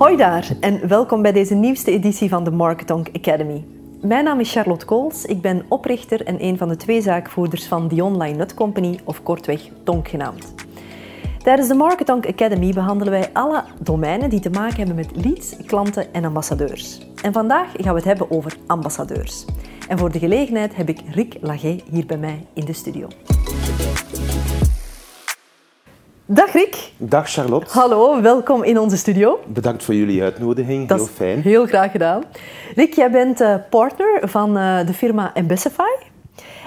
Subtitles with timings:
[0.00, 3.64] Hoi daar en welkom bij deze nieuwste editie van de Marketonk Academy.
[4.02, 7.88] Mijn naam is Charlotte Kools, ik ben oprichter en een van de twee zaakvoerders van
[7.88, 10.54] The Online Nut Company, of kortweg Tonk genaamd.
[11.42, 16.12] Tijdens de Marketonk Academy behandelen wij alle domeinen die te maken hebben met leads, klanten
[16.12, 17.06] en ambassadeurs.
[17.22, 19.44] En vandaag gaan we het hebben over ambassadeurs.
[19.88, 23.06] En voor de gelegenheid heb ik Rick Lagé hier bij mij in de studio.
[26.32, 26.92] Dag Rick.
[26.96, 27.78] Dag Charlotte.
[27.78, 29.40] Hallo, welkom in onze studio.
[29.46, 31.42] Bedankt voor jullie uitnodiging, Dat heel fijn.
[31.42, 32.22] Heel graag gedaan.
[32.74, 35.34] Rick, jij bent eh, partner van eh, de firma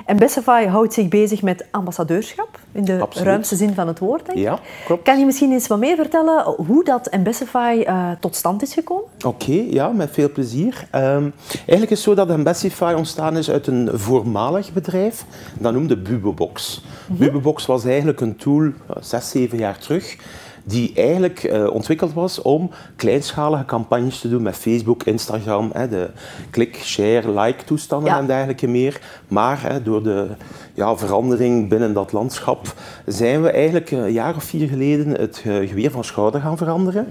[0.05, 0.51] Embessify.
[0.51, 3.27] Embessify houdt zich bezig met ambassadeurschap, in de Absoluut.
[3.27, 4.43] ruimste zin van het woord, denk ik.
[4.43, 5.03] Ja, klopt.
[5.03, 9.03] Kan je misschien eens wat meer vertellen hoe dat Embessify eh, tot stand is gekomen?
[9.25, 10.87] Oké, ja, met veel plezier.
[10.91, 15.25] Ehm, eigenlijk is het zo dat Embessify ontstaan is uit een voormalig bedrijf,
[15.59, 16.83] dat noemde Bubobox.
[17.07, 20.17] Bubobox was eigenlijk een tool, eh, zes, zeven jaar terug,
[20.63, 26.09] die eigenlijk eh, ontwikkeld was om kleinschalige campagnes te doen met Facebook, Instagram, hè, de
[26.49, 28.19] klik, share, like toestanden Ja.
[28.19, 29.01] en dergelijke meer.
[29.27, 30.27] Maar hè, door de
[30.73, 32.73] ja, verandering binnen dat landschap
[33.05, 37.07] zijn we eigenlijk eh, een jaar of vier geleden het geweer van schouder gaan veranderen.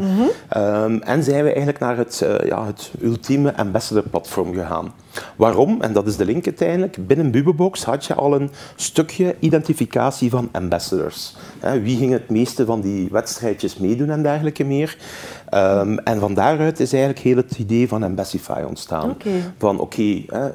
[0.48, 4.92] Ehm, en zijn we eigenlijk naar het, eh, ja, het ultieme ambassador platform gegaan.
[5.36, 5.80] Waarom?
[5.80, 7.06] En dat is de link uiteindelijk.
[7.06, 11.36] Binnen Bubobox had je al een stukje identificatie van ambassadors.
[11.82, 14.96] Wie ging het meeste van die wedstrijdjes meedoen en dergelijke meer.
[15.52, 19.16] Ehm, en van daaruit is eigenlijk heel het idee van Embessify ontstaan.
[19.58, 20.46] Van oké, eh,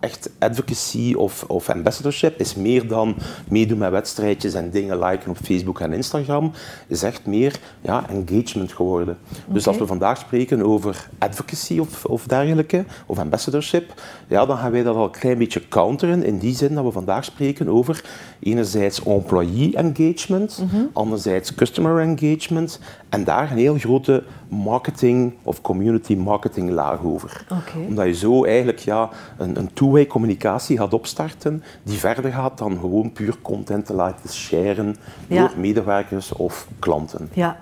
[0.00, 3.16] echt advocacy of, of ambassadorship is meer dan
[3.48, 6.52] meedoen met wedstrijdjes en dingen liken op Facebook en Instagram.
[6.86, 9.18] Is echt meer ja, engagement geworden.
[9.46, 13.94] Dus als we vandaag spreken over advocacy of, of dergelijke, of ambassadorship,
[14.28, 16.24] ja, dan gaan wij dat al een klein beetje counteren.
[16.24, 18.04] In die zin dat we vandaag spreken over
[18.40, 26.70] enerzijds employee engagement, anderzijds customer engagement en daar een heel grote marketing of community marketing
[26.70, 27.46] laag over.
[27.88, 29.08] Omdat je zo eigenlijk ja,
[29.38, 34.30] een, een two-way communicatie gaat opstarten die verder gaat dan gewoon puur content te laten
[34.30, 34.96] sharen
[35.28, 35.40] Ja.
[35.40, 37.28] door medewerkers of klanten.
[37.32, 37.56] Ja.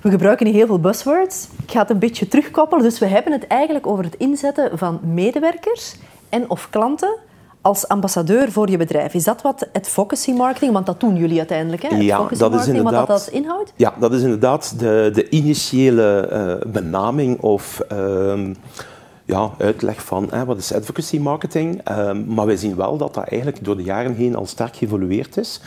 [0.00, 1.48] We gebruiken hier heel veel buzzwords.
[1.62, 2.84] Ik ga het een beetje terugkoppelen.
[2.84, 5.96] Dus we hebben het eigenlijk over het inzetten van medewerkers
[6.28, 7.16] en of klanten
[7.64, 9.14] als ambassadeur voor je bedrijf.
[9.14, 11.88] Is dat wat advocacy marketing, want dat doen jullie uiteindelijk, hè?
[11.96, 13.72] Ja, dat is marketing, wat dat, inderdaad- inhoudt?
[13.76, 18.54] Ja, dat is inderdaad de, de initiële eh, benaming of ehm,
[19.24, 21.80] ja, uitleg van hè, wat is advocacy marketing.
[21.84, 25.36] Ehm, maar wij zien wel dat dat eigenlijk door de jaren heen al sterk geëvolueerd
[25.36, 25.60] is.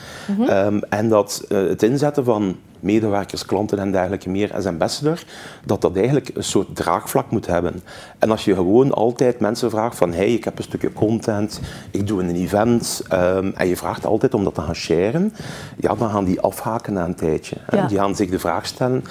[0.47, 2.55] Ehm, en dat eh, het inzetten van
[2.87, 5.23] medewerkers, klanten en dergelijke meer als ambassador,
[5.65, 7.83] dat dat eigenlijk een soort draagvlak moet hebben.
[8.19, 11.59] En als je gewoon altijd mensen vraagt van hey, ik heb een stukje content,
[11.91, 15.33] ik doe een event, ehm, en je vraagt altijd om dat te gaan sharen,
[15.79, 17.55] ja, dan gaan die afhaken na een tijdje.
[17.69, 17.87] Ja.
[17.87, 19.03] Die gaan zich de vraag stellen,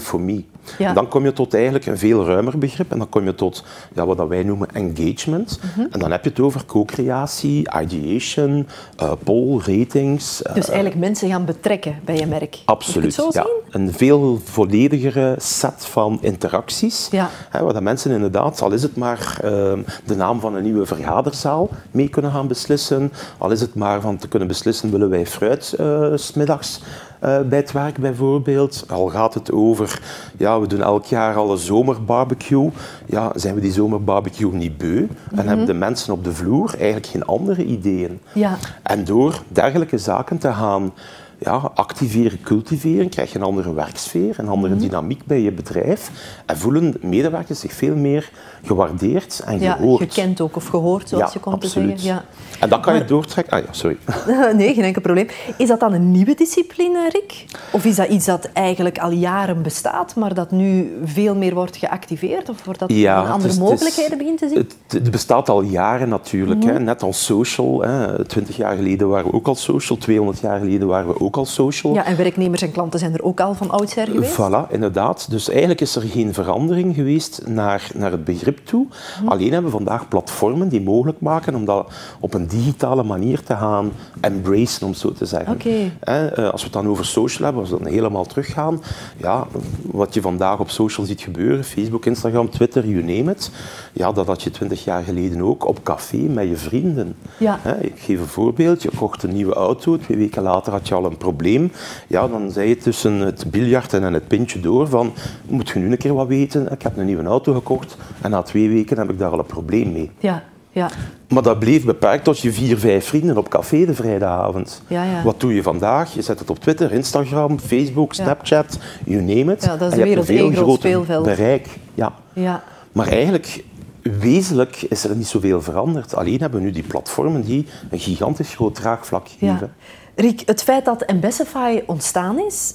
[0.00, 0.44] for me?
[0.78, 0.88] Ja.
[0.88, 3.64] En dan kom je tot eigenlijk een veel ruimer begrip en dan kom je tot
[3.94, 5.60] ja, wat dat wij noemen engagement.
[5.62, 5.86] Mhm.
[5.90, 10.42] En dan heb je het over co-creatie, ideation, eh, poll, ratings.
[10.42, 12.58] eh, Dus eigenlijk mensen gaan betrekken bij je merk.
[12.64, 13.07] Absoluut.
[13.16, 13.46] Het zo ja.
[13.70, 17.08] Een veel volledigere set van interacties.
[17.10, 17.28] Ja.
[17.48, 20.86] Hè, waar dat mensen inderdaad, al is het maar ehm, de naam van een nieuwe
[20.86, 23.12] vergaderzaal, mee kunnen gaan beslissen.
[23.38, 26.80] Al is het maar van te kunnen beslissen, willen wij fruit eh, 's middags
[27.20, 28.84] eh, bij het werk bijvoorbeeld.
[28.88, 30.00] Al gaat het over,
[30.36, 32.70] ja, we doen elk jaar al een zomerbarbecue.
[33.06, 35.06] Ja, zijn we die zomerbarbecue niet beu?
[35.34, 38.20] En hebben de mensen op de vloer eigenlijk geen andere ideeën?
[38.32, 38.56] Ja.
[38.82, 40.92] En door dergelijke zaken te gaan
[41.38, 44.82] ja, activeren, cultiveren, krijg je een andere werksfeer, een andere Mhm.
[44.82, 46.10] dynamiek bij je bedrijf.
[46.46, 48.30] En voelen medewerkers zich veel meer
[48.64, 50.02] gewaardeerd en Ja, gehoord.
[50.14, 52.00] gekend ook of gehoord, zoals Ja, je komt te absoluut.
[52.00, 52.24] zeggen.
[52.60, 53.52] En dat kan je doortrekken.
[53.52, 53.96] Ah ja, sorry.
[54.26, 54.50] Ja.
[54.58, 55.26] Nee, geen enkel probleem.
[55.56, 57.44] Is dat dan een nieuwe discipline, Rick?
[57.72, 61.76] Of is dat iets dat eigenlijk al jaren bestaat, maar dat nu veel meer wordt
[61.76, 62.48] geactiveerd?
[62.48, 64.56] Of wordt dat Ja, andere is- is- mogelijkheden begint te zien?
[64.58, 66.60] Het, het bestaat al jaren natuurlijk.
[66.64, 66.72] Mhm.
[66.72, 66.78] hè.
[66.80, 67.80] Net als social.
[67.82, 68.24] Hè.
[68.24, 69.98] 20 jaar geleden waren we ook al social.
[69.98, 71.94] 200 jaar geleden waren we ook al social.
[71.94, 74.32] Ja, en werknemers en klanten zijn er ook al van oudsher geweest.
[74.40, 75.30] Voilà, inderdaad.
[75.30, 78.86] Dus eigenlijk is er geen verandering geweest naar, naar het begrip toe.
[78.86, 79.28] Mhm.
[79.28, 83.54] Alleen hebben we vandaag platformen die mogelijk maken om dat op een digitale manier te
[83.54, 85.52] gaan embracen, om het zo te zeggen.
[85.52, 85.90] Oké.
[86.00, 88.82] Eh, Als we het dan over social hebben, als we dan helemaal teruggaan,
[89.16, 89.46] ja,
[89.82, 93.50] wat je vandaag op social ziet gebeuren, Facebook, Instagram, Twitter, you name it,
[93.92, 97.14] ja, dat had je twintig jaar geleden ook op café met je vrienden.
[97.36, 97.58] Ja.
[97.80, 101.04] Ik geef een voorbeeld, je kocht een nieuwe auto, twee weken later had je al
[101.04, 101.72] een probleem.
[102.06, 105.12] Ja, dan zei je tussen het biljarten en het pintje door van,
[105.48, 108.42] moet je nu een keer wat weten, ik heb een nieuwe auto gekocht en na
[108.42, 110.10] twee weken heb ik daar al een probleem mee.
[110.18, 110.42] Ja,
[110.72, 110.90] Ja.
[111.28, 114.82] Maar dat bleef beperkt tot je vier, vijf vrienden op café de vrijdagavond.
[114.86, 115.22] Ja, ja.
[115.22, 116.14] Wat doe je vandaag?
[116.14, 119.64] Je zet het op Twitter, Instagram, Facebook, Snapchat, you name it.
[119.64, 121.24] Ja, dat is En je hebt een veel groot speelveld.
[121.24, 121.66] bereik.
[121.94, 122.12] Ja.
[122.32, 122.62] Ja.
[122.92, 123.64] Maar eigenlijk,
[124.02, 126.14] wezenlijk is er niet zoveel veranderd.
[126.14, 129.52] Alleen hebben we nu die platformen die een gigantisch groot draagvlak Ja.
[129.52, 129.72] geven.
[130.20, 132.74] Riek, het feit dat Embessify ontstaan is,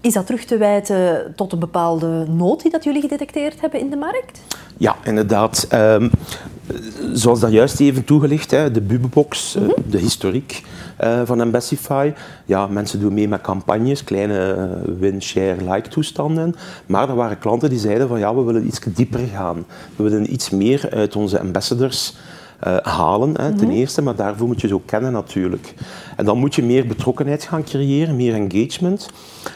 [0.00, 3.90] is dat terug te wijten tot een bepaalde nood die dat jullie gedetecteerd hebben in
[3.90, 4.40] de markt?
[4.76, 5.66] Ja, inderdaad.
[5.68, 6.08] Ehm,
[7.12, 10.62] zoals dat juist even toegelicht, hè, de bubebox, eh, de historiek
[10.96, 12.12] eh, van Embessify.
[12.44, 16.54] Ja, mensen doen mee met campagnes, kleine eh, win, share, like toestanden.
[16.86, 19.64] Maar er waren klanten die zeiden van ja, we willen iets dieper gaan.
[19.96, 22.16] We willen iets meer uit onze ambassadors
[22.82, 25.74] halen, hè, ten eerste, maar daarvoor moet je ze ook kennen natuurlijk.
[26.16, 29.10] En dan moet je meer betrokkenheid gaan creëren, meer engagement.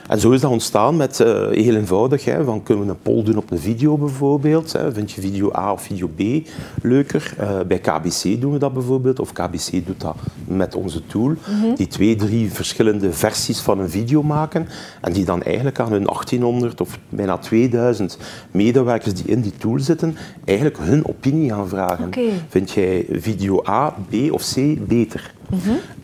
[0.09, 3.23] En zo is dat ontstaan met eh, heel eenvoudig, hè, van kunnen we een poll
[3.23, 4.73] doen op een video bijvoorbeeld.
[4.73, 6.49] Hè, vind je video A of video B
[6.83, 7.35] leuker?
[7.39, 11.35] Eh, bij KBC doen we dat bijvoorbeeld, of KBC doet dat met onze tool.
[11.77, 14.69] Die twee, drie verschillende versies van een video maken
[15.01, 18.19] en die dan eigenlijk aan hun 1800 of bijna 2000
[18.51, 22.11] medewerkers die in die tool zitten, eigenlijk hun opinie gaan vragen.
[22.49, 25.33] Vind jij video A, B of C beter?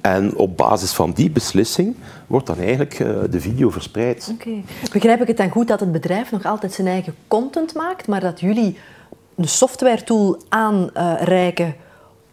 [0.00, 1.96] En op basis van die beslissing
[2.26, 4.34] wordt dan eigenlijk eh, de video verspreid.
[4.92, 8.20] Begrijp ik het dan goed dat het bedrijf nog altijd zijn eigen content maakt, maar
[8.20, 8.78] dat jullie
[9.36, 11.74] een software tool aanreiken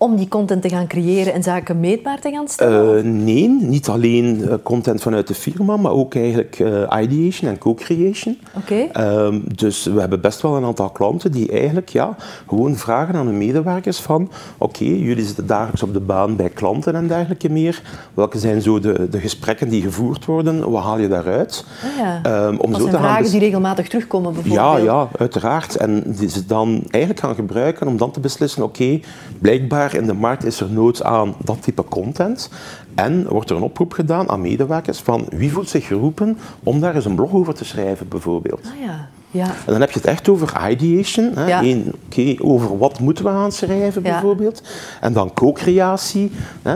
[0.04, 2.98] om die content te gaan creëren en zaken meetbaar te gaan stellen?
[2.98, 7.58] Eh, nee, niet alleen eh, content vanuit de firma, maar ook eigenlijk eh, ideation en
[7.58, 8.40] co-creation.
[8.58, 8.76] Oké.
[8.92, 12.16] Ehm, dus we hebben best wel een aantal klanten die eigenlijk ja,
[12.48, 16.96] gewoon vragen aan hun medewerkers van oké, jullie zitten dagelijks op de baan bij klanten
[16.96, 17.82] en dergelijke meer.
[18.14, 20.72] Welke zijn zo de, de gesprekken die gevoerd worden?
[20.72, 21.66] Wat haal je daaruit?
[21.84, 22.20] Ah ja.
[22.24, 24.78] Ehm, om dat zo zijn te vragen die regelmatig terugkomen bijvoorbeeld.
[24.78, 25.76] ja, ja, uiteraard.
[25.76, 29.00] En die ze dan eigenlijk gaan gebruiken om dan te beslissen, oké,
[29.40, 32.50] blijkbaar in de markt is er nood aan dat type content.
[32.96, 36.96] En wordt er een oproep gedaan aan medewerkers van wie voelt zich geroepen om daar
[36.96, 38.62] eens een blog over te schrijven, bijvoorbeeld.
[38.66, 39.10] Ah ja.
[39.34, 39.46] Ja.
[39.46, 41.32] En dan heb je het echt over ideation.
[41.36, 41.48] Hè?
[41.48, 41.64] Ja.
[41.64, 41.94] Eén,
[42.42, 44.12] over wat moeten we gaan schrijven, Ja.
[44.12, 44.62] bijvoorbeeld.
[45.02, 46.32] En dan co-creatie,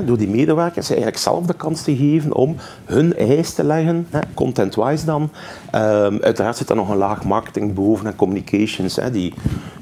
[0.06, 2.56] door die medewerkers eigenlijk zelf de kans te geven om
[2.86, 5.30] hun eis te leggen, content-wise dan.
[5.72, 9.12] Ehm, uiteraard zit er nog een laag marketing boven en communications, hè?
[9.12, 9.34] die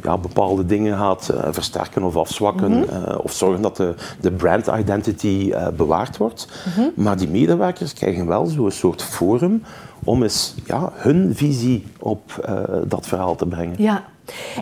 [0.03, 2.71] ja, bepaalde dingen gaat eh, versterken of afzwakken.
[2.71, 2.83] Mhm.
[2.89, 6.47] eh, of zorgen dat de, de brand identity eh, bewaard wordt.
[6.75, 6.87] Mhm.
[6.95, 9.63] Maar die medewerkers krijgen wel zo'n soort forum
[10.05, 13.75] om eens ja, hun visie op eh, dat verhaal te brengen.
[13.77, 14.03] ja.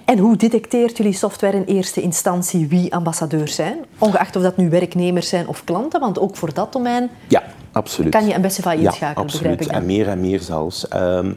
[0.06, 3.78] En hoe detecteert jullie software in eerste instantie wie ambassadeurs zijn?
[3.98, 8.12] Ongeacht of dat nu werknemers zijn of klanten, want ook voor dat domein Ja, absoluut.
[8.12, 9.62] kan je Embessify ja, inschakelen, begrijp absoluut.
[9.62, 9.68] ik.
[9.82, 10.88] En meer en meer zelfs.
[10.88, 11.32] Ehm,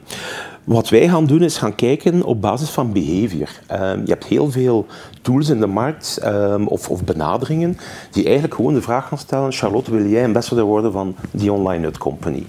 [0.65, 3.49] wat wij gaan doen is gaan kijken op basis van behavior.
[3.67, 4.87] Ehm, je hebt heel veel
[5.23, 7.79] tools in de markt ehm, of, of benaderingen
[8.11, 11.83] die eigenlijk gewoon de vraag gaan stellen: Charlotte, wil jij ambassador worden van die online
[11.83, 12.47] nut company?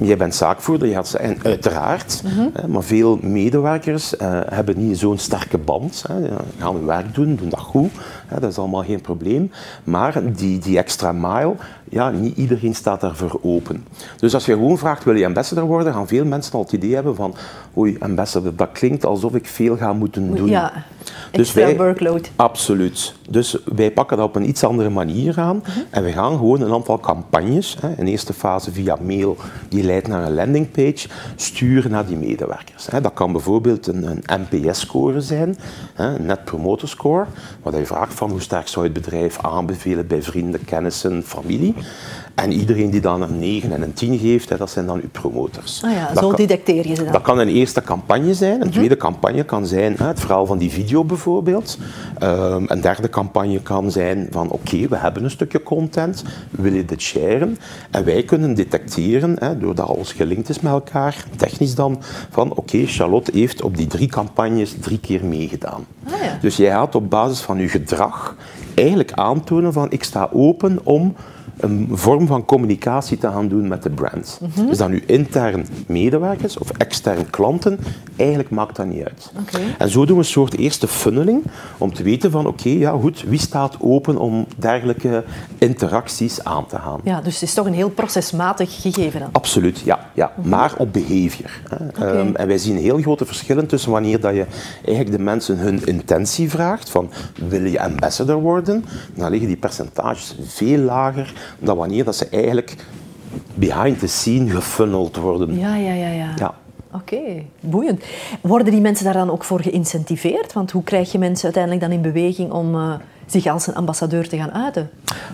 [0.00, 2.48] Jij bent zaakvoerder, je zijn, uiteraard, Mhm.
[2.52, 6.04] hè, maar veel medewerkers eh, hebben niet zo'n sterke band.
[6.08, 6.14] Hè,
[6.58, 7.90] gaan hun werk doen, doen dat goed,
[8.26, 9.50] hè, dat is allemaal geen probleem.
[9.84, 11.54] Maar die, die extra mile,
[11.88, 13.86] ja, niet iedereen staat daarvoor open.
[14.18, 16.94] Dus als je gewoon vraagt, wil je ambassador worden, gaan veel mensen al het idee
[16.94, 17.34] hebben van,
[17.76, 20.48] oei, ambassador, dat klinkt alsof ik veel ga moeten doen.
[20.48, 20.72] Ja,
[21.30, 22.30] Dus wij- workload.
[22.36, 23.14] Absoluut.
[23.30, 25.70] Dus wij pakken dat op een iets andere manier aan Mhm.
[25.90, 29.36] en we gaan gewoon een aantal campagnes, hè, in eerste fase via mail,
[29.68, 32.86] die leidt naar een landingpage, sturen naar die medewerkers.
[32.90, 33.00] Hè.
[33.00, 35.56] Dat kan bijvoorbeeld een, een NPS-score zijn,
[35.94, 37.24] hè, een Net Promoter Score,
[37.62, 41.73] waar je vraagt van hoe sterk zou je het bedrijf aanbevelen bij vrienden, kennissen, familie.
[42.34, 45.08] En iedereen die dan een 9 en een 10 geeft, hè, dat zijn dan uw
[45.12, 45.82] promoters.
[45.84, 47.12] Ah ja, zo detecteer je ze dan.
[47.12, 48.56] dat kan een eerste campagne zijn.
[48.56, 48.66] Mhm.
[48.66, 51.78] Een tweede campagne kan zijn het verhaal van die video bijvoorbeeld.
[52.18, 56.84] Ehm, een derde campagne kan zijn van oké, we hebben een stukje content, wil je
[56.84, 57.58] dit sharen?
[57.90, 62.86] En wij kunnen detecteren, hè, doordat alles gelinkt is met elkaar, technisch dan, van oké,
[62.86, 65.86] Charlotte heeft op die drie campagnes drie keer meegedaan.
[66.06, 66.38] Ah ja.
[66.40, 68.36] Dus jij gaat op basis van je gedrag
[68.74, 71.14] eigenlijk aantonen van ik sta open om
[71.56, 74.40] een vorm van communicatie te gaan doen met de brand.
[74.40, 74.66] Mhm.
[74.66, 77.78] Dus dan nu intern medewerkers of extern klanten,
[78.16, 79.32] eigenlijk maakt dat niet uit.
[79.78, 81.42] En zo doen we een soort eerste funneling
[81.78, 85.24] om te weten van oké, ja goed, wie staat open om dergelijke
[85.58, 87.00] interacties aan te gaan.
[87.04, 89.28] Ja, dus het is toch een heel procesmatig gegeven dan.
[89.32, 90.10] Absoluut, ja.
[90.14, 90.32] ja.
[90.42, 91.60] Maar op behavior.
[91.68, 92.06] Hè.
[92.06, 94.46] Ehm, en wij zien heel grote verschillen tussen wanneer dat je
[94.84, 97.10] eigenlijk de mensen hun intentie vraagt, van
[97.48, 98.84] wil je ambassador worden,
[99.14, 102.76] dan liggen die percentages veel lager dan wanneer dat ze eigenlijk
[103.54, 105.58] behind the scene gefunneld worden.
[105.58, 106.32] Ja, ja, ja, ja.
[106.36, 106.54] Ja.
[106.92, 108.04] Oké, boeiend.
[108.40, 110.52] Worden die mensen daar dan ook voor geïncentiveerd?
[110.52, 112.94] Want hoe krijg je mensen uiteindelijk dan in beweging om eh,
[113.26, 114.90] zich als een ambassadeur te gaan uiten?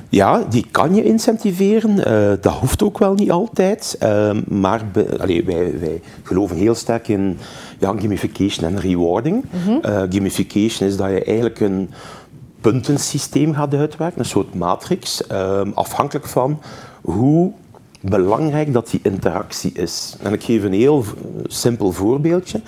[0.09, 2.05] Ja, die kan je incentiveren.
[2.05, 3.97] Eh, dat hoeft ook wel niet altijd.
[3.99, 7.39] Ehm, maar wij, wij, geloven heel sterk in
[7.79, 9.45] ja, gamification en rewarding.
[9.51, 9.79] Mhm.
[9.83, 11.91] Eh, gamification is dat je eigenlijk een
[12.61, 16.61] puntensysteem gaat uitwerken, een soort matrix, ehm, afhankelijk van
[17.03, 17.53] hoe
[18.01, 20.17] belangrijk dat die interactie is.
[20.23, 21.05] En ik geef een heel
[21.47, 22.61] simpel voorbeeldje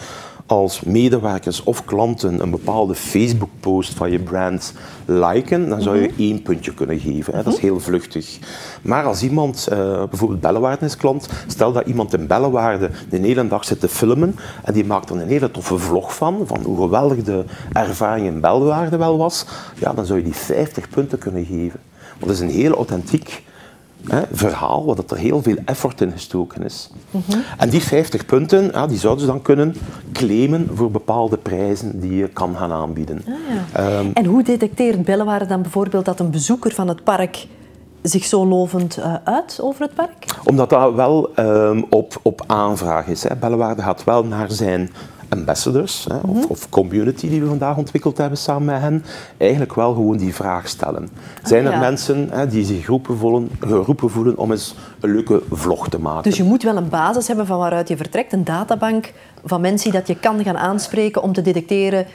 [0.53, 4.73] als medewerkers of klanten een bepaalde Facebook-post van je brand
[5.05, 6.21] liken, dan zou je mhm.
[6.21, 7.35] één puntje kunnen geven.
[7.37, 7.43] Hè.
[7.43, 7.69] Dat is mhm.
[7.69, 8.39] heel vluchtig.
[8.83, 13.49] Maar als iemand, uh, bijvoorbeeld Bellewaarde is klant, stel dat iemand in Bellewaarde de hele
[13.49, 16.77] dag zit te filmen en die maakt er een hele toffe vlog van, van hoe
[16.77, 19.47] geweldig de ervaring in Bellewaarde wel was,
[19.79, 21.81] ja, dan zou je die 50 punten kunnen geven.
[22.09, 23.43] Want dat is een heel authentiek
[24.09, 26.91] hè, verhaal, waar er heel veel effort in gestoken is.
[27.11, 27.39] Mhm.
[27.59, 29.75] En die 50 punten, ja, die zouden ze dan kunnen
[30.13, 33.23] claimen voor bepaalde prijzen die je kan gaan aanbieden.
[33.27, 33.35] Ah,
[33.73, 33.81] ja.
[33.81, 37.47] Ehm, en hoe detecteert Bellewaarde dan bijvoorbeeld dat een bezoeker van het park
[38.03, 40.27] zich zo lovend uh, uit over het park?
[40.45, 43.23] Omdat dat wel um, op, op aanvraag is.
[43.23, 43.37] Hè.
[43.37, 44.91] Bellewaarde gaat wel naar zijn
[45.33, 46.45] ambassadors hè, of, mhm.
[46.49, 49.05] of, community die we vandaag ontwikkeld hebben samen met hen,
[49.37, 51.03] eigenlijk wel gewoon die vraag stellen.
[51.03, 55.43] Ah, Zijn er mensen hè, die zich geroepen voelen, geroepen voelen om eens een leuke
[55.51, 56.23] vlog te maken?
[56.23, 59.13] Dus je moet wel een basis hebben van waaruit je vertrekt, een databank
[59.45, 62.07] van mensen dat je kan gaan aanspreken om te detecteren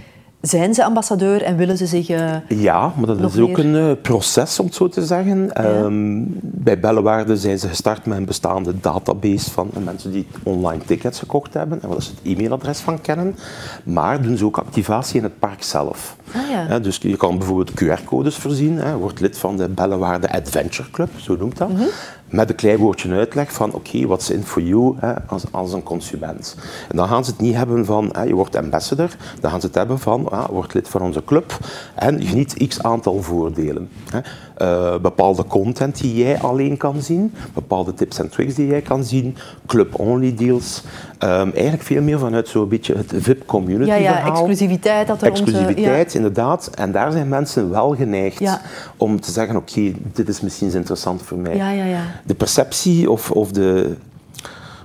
[0.42, 2.10] zijn ze ambassadeur en willen ze zich.
[2.10, 5.50] Uh, ja, maar dat is ook een uh, proces, om het zo te zeggen.
[5.54, 5.80] Ja.
[5.80, 11.20] Um, bij Bellewaarde zijn ze gestart met een bestaande database van mensen die online tickets
[11.20, 13.36] gekocht hebben en waar ze het e-mailadres van kennen.
[13.84, 16.16] Maar doen ze ook activatie in het park zelf.
[16.36, 16.80] Ah, ja.
[16.80, 18.78] Dus je kan bijvoorbeeld QR-codes voorzien.
[18.78, 21.70] Hè, wordt lid van de Bellewaarde Adventure Club, zo noemt dat.
[21.70, 21.88] Mm -hmm
[22.30, 25.74] met een klein woordje uitleg van oké, okay, what's in for you hè, als, als
[25.74, 26.56] een consument.
[26.90, 29.66] En dan gaan ze het niet hebben van hè, je wordt ambassador, dan gaan ze
[29.66, 31.58] het hebben van ah, word lid van onze club
[31.96, 33.90] en je geniet x aantal voordelen.
[34.10, 34.20] Hè.
[34.62, 39.04] Uh, bepaalde content die jij alleen kan zien, bepaalde tips en tricks die jij kan
[39.04, 40.84] zien, club-only deals.
[41.24, 44.32] Um, eigenlijk veel meer vanuit zo'n beetje het VIP-community ja, ja, verhaal.
[44.32, 45.08] exclusiviteit.
[45.08, 46.26] Dat er exclusiviteit, onze, ja.
[46.26, 46.70] inderdaad.
[46.76, 48.62] En daar zijn mensen wel geneigd ja.
[48.98, 51.56] om te zeggen, oké, okay, dit is misschien interessant voor mij.
[51.56, 52.02] Ja, ja, ja.
[52.26, 53.96] De perceptie of, of de,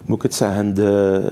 [0.05, 1.29] moet ik het zeggen, de,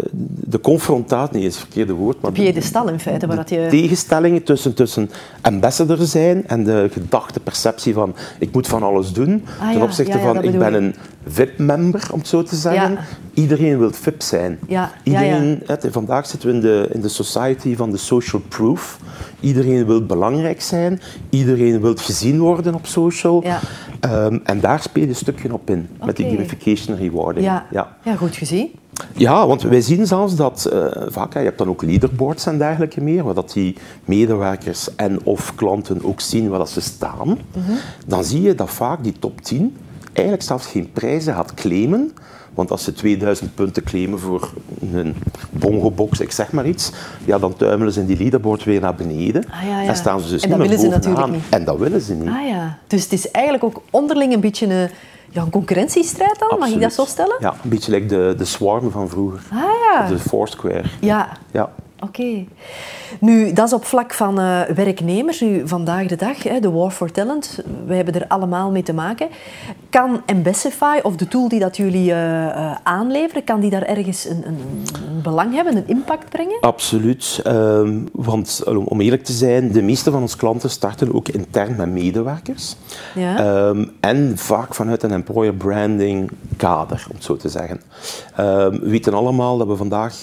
[0.50, 2.21] de confrontatie, nee, is het verkeerde woord.
[2.21, 3.26] Maar de stal in feite.
[3.26, 3.66] Waar dat je...
[3.71, 9.45] tegenstellingen tussen, tussen ambassador zijn en de gedachte, perceptie van ik moet van alles doen,
[9.61, 10.95] ah, ten opzichte ja, ja, van ik ben een
[11.27, 12.99] VIP-member, om het zo te zeggen.
[13.35, 14.59] Iedereen wil VIP zijn.
[15.03, 18.99] Iedereen, het, vandaag zitten we in de, in de society van de social proof.
[19.41, 21.00] Iedereen wil belangrijk zijn,
[21.31, 23.45] iedereen wil gezien worden op social.
[24.00, 27.47] Um, en daar speel je een stukje op in, met die gamification rewarding.
[27.47, 27.67] Ja.
[28.05, 28.17] Ja.
[28.17, 28.71] goed gezien.
[29.15, 33.00] Ja, want wij zien zelfs dat uh, vaak, je hebt dan ook leaderboards en dergelijke
[33.00, 37.29] meer, waar dat die medewerkers en of klanten ook zien waar dat ze staan.
[37.29, 37.73] Mhm.
[38.07, 39.77] Dan zie je dat vaak die top 10
[40.12, 42.12] eigenlijk zelfs geen prijzen gaat claimen,
[42.55, 44.52] want als ze 2000 punten claimen voor
[44.93, 45.14] een
[45.50, 46.93] bongobox, ik zeg maar iets,
[47.25, 49.45] ja, dan tuimelen ze in die leaderboard weer naar beneden.
[49.50, 49.88] Ah, ja, ja.
[49.88, 51.31] En staan ze dus en niet meer bovenaan.
[51.31, 51.43] Niet.
[51.50, 52.29] En dat willen ze niet.
[52.29, 52.79] Ah, ja.
[52.87, 54.90] Dus het is eigenlijk ook onderling een beetje een,
[55.31, 57.37] ja, een concurrentiestrijd dan, mag ik dat zo stellen?
[57.40, 59.40] Ja, een beetje like de, de swarm van vroeger.
[59.52, 59.59] Ah,
[59.93, 60.09] ja.
[60.09, 60.85] de Foursquare.
[61.00, 61.29] Ja.
[61.50, 61.73] ja.
[62.00, 62.45] Oké.
[63.21, 65.40] Nu, dat is op vlak van uh, werknemers.
[65.40, 68.92] Nu, vandaag de dag, hè, de War for Talent, we hebben er allemaal mee te
[68.92, 69.28] maken.
[69.90, 74.25] Kan Embessify, of de tool die dat jullie uh, uh, aanleveren, kan die daar ergens
[74.25, 74.59] een, een,
[75.09, 76.61] een, belang hebben, een impact brengen?
[76.61, 77.42] Absoluut.
[77.47, 81.88] Um, want om eerlijk te zijn, de meeste van onze klanten starten ook intern met
[81.88, 82.76] medewerkers.
[83.14, 83.66] Ja.
[83.69, 87.80] Um, en vaak vanuit een employer branding kader, om het zo te zeggen.
[88.40, 90.14] Um, we weten allemaal dat we vandaag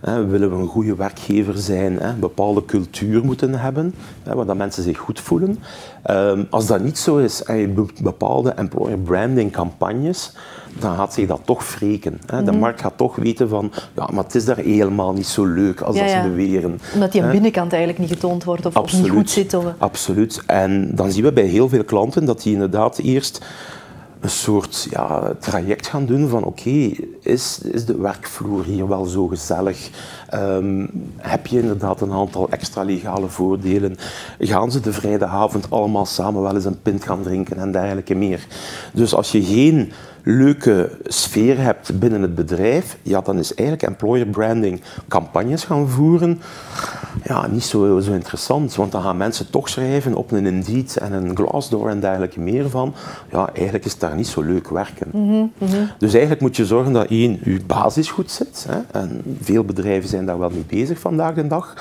[0.00, 4.98] willen we een goede werkgever zijn, een bepaalde cultuur moeten hebben, waar dat mensen zich
[4.98, 5.58] goed voelen.
[6.02, 10.32] Ehm, als dat niet zo is en je bepaalde employer branding campagnes,
[10.78, 12.20] dan gaat zich dat toch wreken.
[12.26, 12.58] De mhm.
[12.58, 15.96] markt gaat toch weten van, ja, maar het is daar helemaal niet zo leuk als
[15.96, 16.80] dat ze beweren.
[16.94, 19.54] Omdat die aan binnenkant eigenlijk niet getoond wordt of, of niet goed zit.
[19.54, 19.64] Of...
[19.78, 20.42] Absoluut.
[20.46, 23.40] En dan zien we bij heel veel klanten dat die inderdaad eerst
[24.20, 29.26] een soort ja, traject gaan doen van oké, is, is de werkvloer hier wel zo
[29.26, 29.90] gezellig?
[30.34, 33.96] Um, heb je inderdaad een aantal extra legale voordelen?
[34.38, 38.46] Gaan ze de vrijdagavond allemaal samen wel eens een pint gaan drinken en dergelijke meer?
[38.92, 39.92] Dus als je geen
[40.30, 46.40] leuke sfeer hebt binnen het bedrijf, ja, dan is eigenlijk employer branding campagnes gaan voeren
[47.24, 48.74] ja, niet zo, zo interessant.
[48.74, 52.70] Want dan gaan mensen toch schrijven op een Indeed en een Glassdoor en dergelijke meer
[52.70, 52.94] van.
[53.30, 55.08] Ja, eigenlijk is het daar niet zo leuk werken.
[55.12, 55.84] Mhm, mhm.
[55.98, 58.66] Dus eigenlijk moet je zorgen dat één, je basis goed zit.
[58.68, 61.74] Hè, en veel bedrijven zijn daar wel mee bezig vandaag de dag.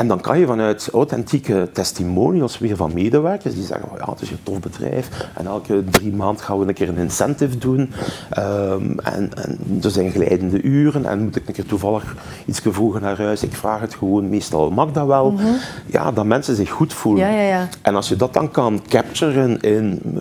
[0.00, 4.20] En dan kan je vanuit authentieke testimonials weer van medewerkers die zeggen, oh ja, het
[4.20, 7.92] is een tof bedrijf en elke drie maanden gaan we een keer een incentive doen
[8.38, 13.00] um, en, en, er zijn glijdende uren en moet ik een keer toevallig iets vroeger
[13.00, 15.30] naar huis, ik vraag het gewoon, meestal mag dat wel.
[15.30, 15.46] Mhm.
[15.86, 17.26] Ja, dat mensen zich goed voelen.
[17.26, 17.68] Ja, ja, ja.
[17.82, 20.20] En als je dat dan kan capturen in uh,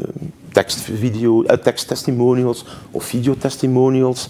[0.51, 4.29] tekst, video, uh, testimonials of videotestimonials,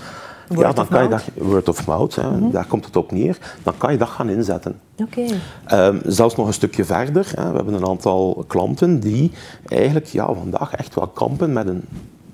[0.49, 2.51] ja, dan kan je dat, word of mouth, hè, mhm.
[2.51, 4.79] daar komt het op neer, dan kan je dat gaan inzetten.
[4.97, 5.87] Okay.
[5.87, 9.31] Um, zelfs nog een stukje verder, hè, we hebben een aantal klanten die
[9.67, 11.83] eigenlijk ja, vandaag echt wel kampen met een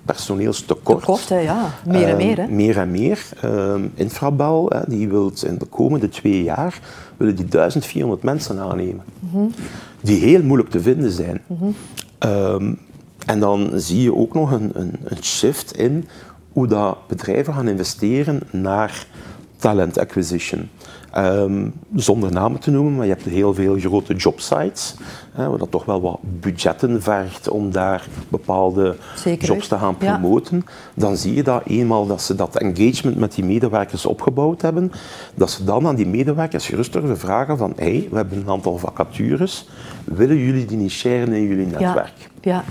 [0.05, 0.99] personeelstekort.
[0.99, 1.69] Tekort, hè, ja.
[1.85, 2.37] Meer en meer.
[2.37, 2.43] Hè?
[2.43, 3.29] Um, meer en meer.
[3.45, 6.79] Um, Infrabel, hè, die wil in de komende twee jaar
[7.17, 9.03] willen die 1400 mensen aannemen.
[9.19, 9.51] Mm
[10.01, 11.41] Die heel moeilijk te vinden zijn.
[11.47, 11.75] Mm
[13.25, 16.07] en dan zie je ook nog een, een, een shift in
[16.55, 19.05] hoe dat bedrijven gaan investeren naar
[19.57, 20.69] talent acquisition.
[21.17, 24.95] Um, zonder namen te noemen, maar je hebt heel veel grote jobsites,
[25.31, 28.95] hè, waar dat toch wel wat budgetten vergt om daar bepaalde
[29.39, 30.65] jobs te gaan promoten.
[30.93, 34.91] Dan zie je dat eenmaal dat ze dat engagement met die medewerkers opgebouwd hebben,
[35.35, 38.77] dat ze dan aan die medewerkers gerust durven vragen van hey, we hebben een aantal
[38.77, 39.69] vacatures,
[40.03, 42.29] willen jullie die niet sharen in jullie netwerk?
[42.41, 42.51] Ja.
[42.51, 42.63] ja.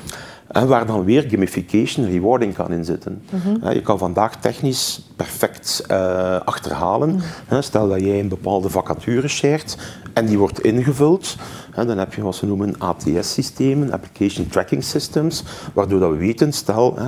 [0.46, 3.22] En waar dan weer gamification, rewarding kan inzitten.
[3.30, 7.20] Mm Je kan vandaag technisch perfect uh, achterhalen.
[7.48, 7.62] Mhm.
[7.62, 9.78] Stel dat jij een bepaalde vacature shared
[10.12, 11.36] en die wordt ingevuld.
[11.74, 16.98] Dan heb je wat ze noemen ATS-systemen, Application Tracking Systems, waardoor dat we weten, stel,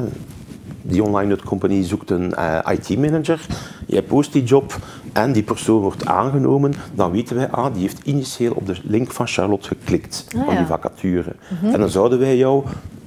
[0.88, 3.46] die online company zoekt een uh, eh, IT-manager,
[3.86, 4.76] jij post die job
[5.12, 9.12] en die persoon wordt aangenomen, dan weten wij, ah, die heeft initieel op de link
[9.12, 11.32] van Charlotte geklikt, ah, van die vacature.
[11.60, 11.74] Mhm.
[11.74, 12.64] En dan zouden wij jou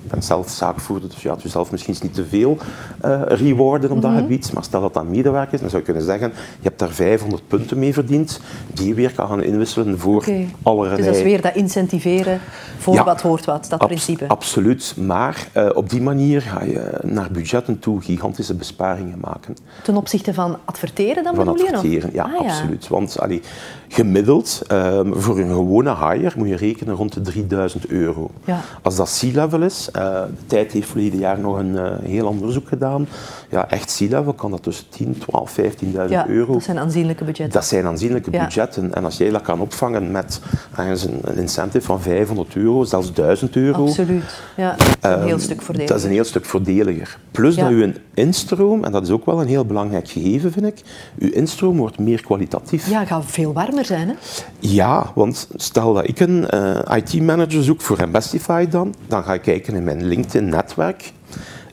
[0.10, 2.58] ben zelf zaakvoerder, dus je had jezelf misschien niet te veel
[3.06, 4.20] uh, rewarden op dat mhm.
[4.20, 4.54] gebied.
[4.54, 7.48] Maar stel dat dat medewerker is, dan zou je kunnen zeggen, je hebt daar 500
[7.48, 8.42] punten mee verdiend,
[8.74, 10.50] die je weer kan gaan inwisselen voor okay.
[10.64, 10.96] allerlei...
[10.96, 12.40] Dus dat is weer dat incentiveren
[12.78, 14.28] voor wat hoort wat, dat principe.
[14.28, 19.56] Absoluut, maar uh, op die manier ga je naar budgetten toe gigantische besparingen maken.
[19.84, 22.88] Ten opzichte van adverteren dan van bedoel je adverteren, ja, ah, absoluut.
[22.88, 23.42] Want allee,
[23.88, 28.32] gemiddeld, um, voor een gewone hire, moet je rekenen rond de 3000 euro.
[28.46, 28.60] Ja.
[28.82, 32.68] Als dat C-level is, uh, de tijd heeft verleden jaar nog een uh, heel onderzoek
[32.68, 33.08] gedaan.
[33.50, 35.66] Ja, echt C-level kan dat tussen 10, 12, 15.000
[36.10, 36.54] ja, euro.
[36.54, 37.60] Dat zijn aanzienlijke budgetten.
[37.60, 38.44] Dat zijn aanzienlijke ja.
[38.44, 38.94] budgetten.
[38.94, 40.42] En als jij dat kan opvangen met
[40.76, 43.86] een, een incentive van 500 euro, zelfs 1000 euro.
[43.86, 44.24] Absoluut.
[44.56, 45.88] Ja, een um, heel stuk voordeliger.
[45.88, 47.18] Dat is een heel stuk voordeliger.
[47.32, 50.66] Plus dat je een instroom, en dat is ook wel een heel belangrijk gegeven, vind
[50.66, 50.82] ik,
[51.18, 52.90] je instroom wordt meer kwalitatief.
[52.90, 54.14] Ja, gaat veel warmer zijn, hè?
[54.60, 59.42] Ja, want stel dat ik een uh, IT-manager zoek voor Embestify dan, dan ga ik
[59.42, 61.14] kijken in mijn LinkedIn-netwerk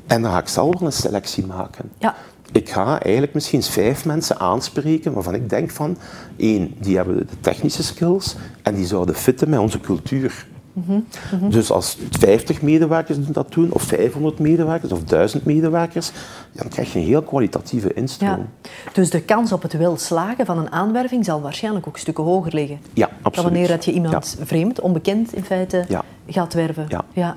[0.06, 1.90] en dan ga ik zelf wel een selectie maken.
[1.98, 2.14] Ja.
[2.52, 5.96] Ik ga eigenlijk misschien vijf mensen aanspreken waarvan ik denk van,
[6.36, 10.46] één, die hebben de technische skills en die zouden fitten met onze cultuur.
[10.72, 11.50] Mm -hmm.
[11.50, 16.10] Dus als 50 medewerkers dat doen, of 500 medewerkers, of 1000 medewerkers,
[16.52, 18.48] dan krijg je een heel kwalitatieve instroom.
[18.62, 18.70] Ja.
[18.92, 22.54] Dus de kans op het wel slagen van een aanwerving zal waarschijnlijk ook stukken hoger
[22.54, 22.78] liggen.
[22.92, 23.34] Ja, absoluut.
[23.34, 25.86] Dan wanneer dat je iemand vreemd, onbekend in feite,
[26.26, 26.86] gaat werven.
[27.12, 27.36] Ja.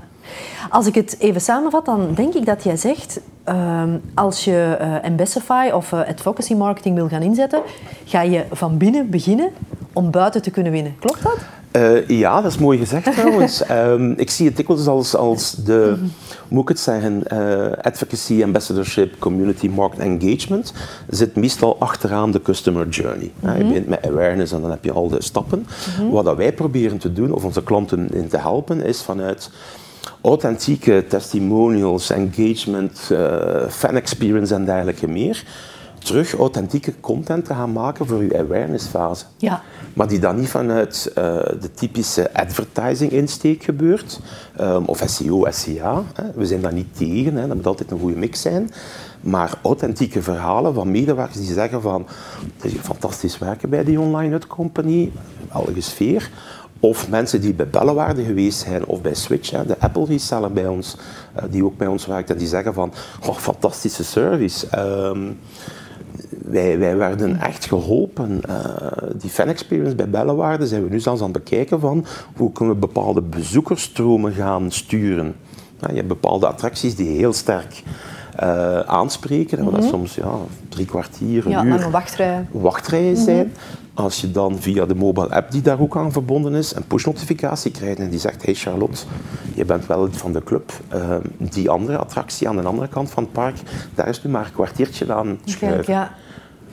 [0.70, 4.78] Als ik het even samenvat, dan denk ik dat jij zegt, uh, als je
[5.66, 7.62] uh, of uh, advocacy marketing wil gaan inzetten,
[8.06, 9.50] ga je van binnen beginnen
[9.94, 10.96] om buiten te kunnen winnen.
[11.00, 11.38] Klopt dat?
[11.72, 13.70] Uh, ja, dat is mooi gezegd trouwens.
[13.70, 16.08] um, ik zie het dikwijls als, als de, hoe
[16.48, 20.74] moet ik het zeggen, uh, advocacy, ambassadorship, community market engagement.
[21.10, 23.32] Zit meestal achteraan de customer journey.
[23.40, 23.58] Mm -hmm.
[23.58, 25.60] Je begint met awareness en dan heb je al de stappen.
[25.60, 25.66] Mm
[25.96, 26.12] -hmm.
[26.12, 29.50] Wat dat wij proberen te doen, of onze klanten in te helpen, is vanuit
[30.22, 35.44] authentieke testimonials, engagement, uh, fan experience en dergelijke meer
[36.00, 39.26] terug authentieke content te gaan maken voor je awareness-fase.
[39.38, 39.62] Ja.
[39.94, 41.16] Maar die dan niet vanuit uh,
[41.62, 44.20] de typische advertising-insteek gebeurt,
[44.60, 46.04] um, of SEO, SEA.
[46.14, 46.24] Hè.
[46.36, 47.48] We zijn daar niet tegen, hè.
[47.48, 48.72] dat moet altijd een goede mix zijn.
[49.22, 52.08] Maar authentieke verhalen van medewerkers die zeggen van
[52.56, 55.12] het is fantastisch werken bij die online company,
[55.54, 56.30] welke sfeer.
[56.80, 60.20] Of mensen die bij Bellewaarde geweest zijn of bij Switch, de Apple
[60.54, 60.96] bij ons,
[61.38, 62.94] uh, die ook bij ons werkt, en die zeggen van
[63.28, 64.80] oh, fantastische service.
[64.80, 65.38] Um,
[66.46, 68.42] wij, werden echt geholpen.
[68.50, 68.66] Uh,
[69.16, 72.74] die fan experience bij Bellewaarde zijn we nu zelfs aan het bekijken van hoe kunnen
[72.74, 75.36] we bepaalde bezoekersstromen gaan sturen.
[75.80, 77.84] je hebt bepaalde attracties die heel sterk
[78.44, 79.90] uh, aanspreken, mm dat mhm.
[79.90, 80.32] soms ja,
[80.70, 82.46] drie kwartier, een ja, uur wachtrij.
[82.52, 83.24] wachtrijen mhm.
[83.24, 83.54] zijn.
[83.94, 87.72] Als je dan via de mobile app die daar ook aan verbonden is, een push-notificatie
[87.72, 89.02] krijgt en die zegt, hey Charlotte,
[89.54, 93.24] je bent wel van de club, uh, die andere attractie aan de andere kant van
[93.24, 93.56] het park,
[93.96, 95.94] daar is nu maar een kwartiertje aan schuiven.
[95.94, 96.12] Ja.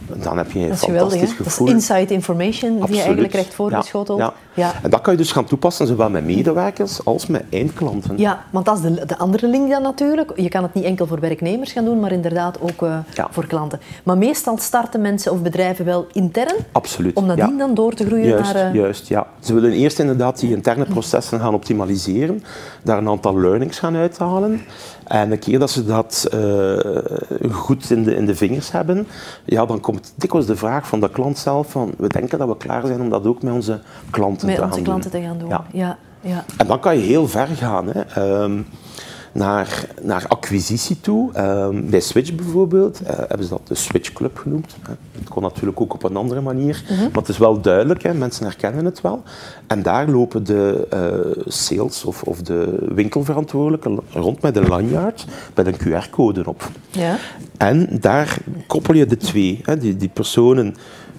[0.06, 1.20] dan heb je een fantastisch geweldig, hè?
[1.20, 1.68] Dat is gevoel.
[1.68, 4.18] inside information die je eigenlijk krijgt voorgeschoteld.
[4.18, 4.72] Ja, ja.
[4.82, 8.18] En dat kan je dus gaan toepassen, zowel met medewerkers als met eindklanten.
[8.18, 10.32] Ja, want dat is de, de andere link dan natuurlijk.
[10.36, 13.28] Je kan het niet enkel voor werknemers gaan doen, maar inderdaad ook eh, Ja.
[13.30, 13.80] voor klanten.
[14.02, 17.16] Maar meestal starten mensen of bedrijven wel intern, Absoluut.
[17.16, 17.58] om nadien ja.
[17.58, 18.66] dan door te groeien Juist, naar...
[18.66, 19.26] eh, juist, ja.
[19.40, 22.42] Ze willen eerst inderdaad die interne processen gaan optimaliseren,
[22.82, 24.60] daar een aantal learnings gaan uithalen.
[25.04, 29.06] En een keer dat ze dat eh, goed in de, in de vingers hebben,
[29.44, 32.56] ja, dan komt dikwijls de vraag van de klant zelf van we denken dat we
[32.56, 35.38] klaar zijn om dat ook met onze klanten met te onze gaan klanten te gaan
[35.38, 35.48] doen.
[35.48, 35.64] Ja.
[35.72, 36.44] Ja, ja.
[36.56, 37.88] En dan kan je heel ver gaan.
[37.88, 38.00] Hè.
[38.00, 38.62] Ehm,
[39.36, 41.32] naar, naar acquisitie toe.
[41.32, 44.76] Ehm, bij Switch bijvoorbeeld eh, hebben ze dat de Switch Club genoemd.
[44.82, 44.92] Hè.
[45.18, 48.14] Het kon natuurlijk ook op een andere manier, maar het is wel duidelijk, hè.
[48.14, 49.22] mensen herkennen het wel.
[49.66, 55.66] En daar lopen de eh, sales of, of de winkelverantwoordelijken rond met een lanyard met
[55.66, 56.70] een QR-code op.
[56.90, 57.16] Ja.
[57.56, 59.60] En daar koppel je de twee.
[59.62, 59.76] Hè.
[59.76, 60.76] Die, die personen,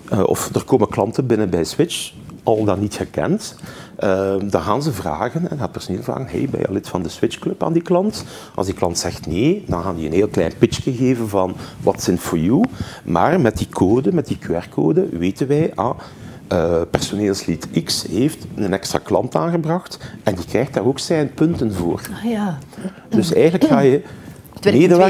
[0.09, 2.11] eh, of er komen klanten binnen bij Switch,
[2.47, 3.55] al dan niet gekend.
[3.95, 7.09] Eh, dan gaan ze vragen, en gaat personeel vragen, hey, ben je lid van de
[7.09, 8.23] Switch Club aan die klant?
[8.55, 12.07] Als die klant zegt nee, dan gaan die een heel klein pitchje geven van what's
[12.07, 12.63] in for you.
[13.03, 15.99] Maar met die code, met die QR-code, weten wij, ah,
[16.47, 21.73] eh, personeelslid X heeft een extra klant aangebracht en die krijgt daar ook zijn punten
[21.73, 22.01] voor.
[22.23, 22.57] Ah, ja.
[23.09, 24.01] Dus eigenlijk ga je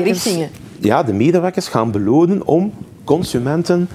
[0.04, 0.50] richtingen.
[0.80, 2.74] ja, de medewerkers gaan belonen om
[3.04, 3.90] consumenten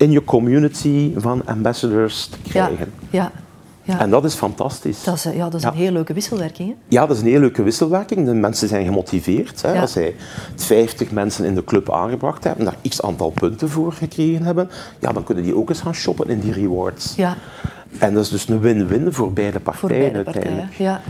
[0.00, 2.92] in je community van ambassadors te krijgen.
[3.10, 3.30] ja,
[3.82, 4.00] ja.
[4.00, 5.04] En dat is fantastisch.
[5.04, 5.68] Dat is, ja, dat is Ja.
[5.68, 6.68] een heel leuke wisselwerking.
[6.68, 6.74] Hè?
[6.88, 8.26] Ja, dat is een hele leuke wisselwerking.
[8.26, 9.62] De mensen zijn gemotiveerd.
[9.62, 9.72] Hè.
[9.72, 9.80] Ja.
[9.80, 10.14] Als zij
[10.56, 15.12] 50 mensen in de club aangebracht hebben, daar x aantal punten voor gekregen hebben, ja,
[15.12, 17.14] dan kunnen die ook eens gaan shoppen in die rewards.
[17.16, 17.36] Ja,
[17.98, 20.58] En dat is dus een win-win voor beide partijen voor beide partijen.
[20.58, 20.74] uiteindelijk.
[20.78, 21.00] Ja.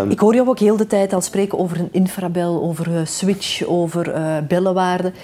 [0.00, 3.00] Ehm, Ik hoor jou ook heel de tijd al spreken over een infrabel, over eh,
[3.04, 4.12] switch, over
[4.48, 5.14] bellenwaarden.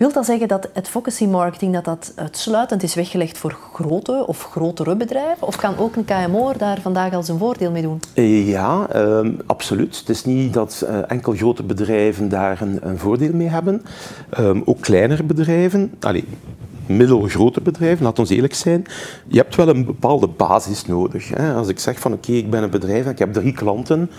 [0.00, 4.96] Wil dat zeggen dat advocacy marketing dat dat uitsluitend is weggelegd voor grote of grotere
[4.96, 5.46] bedrijven?
[5.46, 8.00] Of kan ook een KMO daar vandaag al zijn voordeel mee doen?
[8.14, 9.98] Eh, Ja, ehm, absoluut.
[9.98, 13.82] Het is niet dat eh, enkel grote bedrijven daar een, een voordeel mee hebben.
[14.30, 16.24] Ehm, ook kleinere bedrijven, allee,
[16.86, 18.84] middelgrote bedrijven, laat ons eerlijk zijn.
[19.26, 21.28] Je hebt wel een bepaalde basis nodig.
[21.28, 21.54] Hè.
[21.54, 24.10] Als ik zeg van oké, ik ben een bedrijf en ik heb drie klanten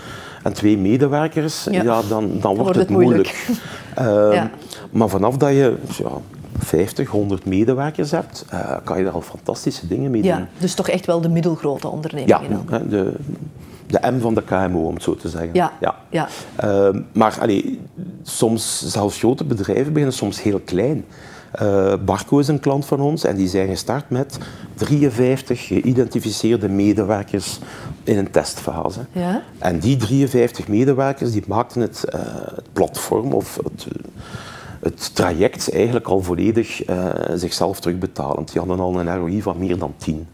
[0.42, 1.82] en twee medewerkers, Ja.
[1.82, 2.00] ja.
[2.08, 3.28] dan, dan wordt het moeilijk.
[3.94, 4.50] Ehm, Ja.
[4.90, 6.08] Maar vanaf dat je ja,
[6.58, 10.30] 50, 100 medewerkers hebt, eh, kan je daar al fantastische dingen mee doen.
[10.30, 12.80] Ja, dus toch echt wel de middelgrote Ja, ondernemingen dan?
[12.80, 13.12] hè, de,
[13.86, 15.50] de M van de KMO, om het zo te zeggen.
[15.52, 15.72] Ja,
[16.10, 16.28] ja.
[16.56, 17.80] Ehm, maar allee,
[18.22, 21.04] soms, zelfs grote bedrijven beginnen soms heel klein.
[21.52, 24.38] Eh, Barco is een klant van ons en die zijn gestart met
[24.74, 27.58] 53 geïdentificeerde medewerkers
[28.04, 29.00] in een testfase.
[29.12, 29.42] Ja.
[29.58, 32.20] En die 53 medewerkers die maakten het, eh,
[32.54, 33.86] het platform of het,
[34.80, 38.52] het traject eigenlijk al volledig eh, zichzelf terugbetalend.
[38.52, 40.26] Die hadden al een ROI van meer dan 10.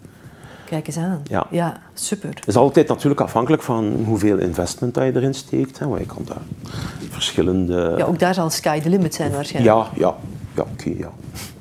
[0.64, 1.22] Kijk eens aan.
[1.50, 1.81] Ja.
[1.94, 2.28] super.
[2.28, 5.78] Het is altijd natuurlijk afhankelijk van hoeveel investment dat je erin steekt.
[5.78, 5.87] Hè.
[5.87, 6.70] Want je kan daar
[7.11, 7.94] verschillende...
[7.98, 9.76] Ja, ook daar zal sky the limit zijn waarschijnlijk.
[9.76, 10.16] ja, ja,
[10.59, 11.11] ja oké, ja.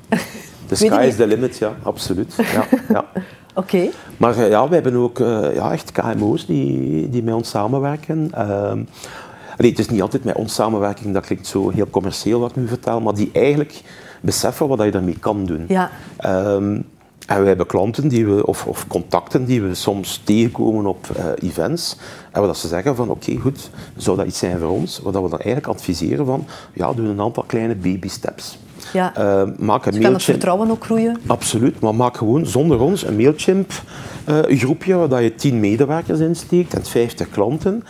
[0.68, 2.34] The sky is the limit, ja, absoluut.
[2.36, 3.04] Ja, ja.
[3.54, 3.88] Oké.
[4.16, 8.30] Maar eh, ja, we hebben ook eh, ja, echt KMO's die, die met ons samenwerken.
[8.32, 8.82] Ehm,
[9.56, 12.56] allee, het is niet altijd met ons samenwerking, dat klinkt zo heel commercieel wat ik
[12.56, 13.82] nu vertel, maar die eigenlijk
[14.20, 15.64] beseffen wat je daarmee kan doen.
[15.68, 15.90] Ja.
[16.16, 16.80] Ehm,
[17.26, 21.48] en we hebben klanten die we, of, of contacten die we soms tegenkomen op eh,
[21.48, 21.96] events.
[22.32, 25.00] En wat dat ze zeggen van oké, goed, zou dat iets zijn voor ons?
[25.02, 28.58] Wat dat we dan eigenlijk adviseren van, ja, doe een aantal kleine baby steps.
[28.92, 29.14] Ja.
[29.14, 31.16] Eh, maak een Dus kan het vertrouwen ook groeien?
[31.26, 36.84] Absoluut, maar maak gewoon zonder ons een Mailchimp-groepje waar dat je 10 medewerkers insteekt en
[36.84, 37.84] 50 klanten.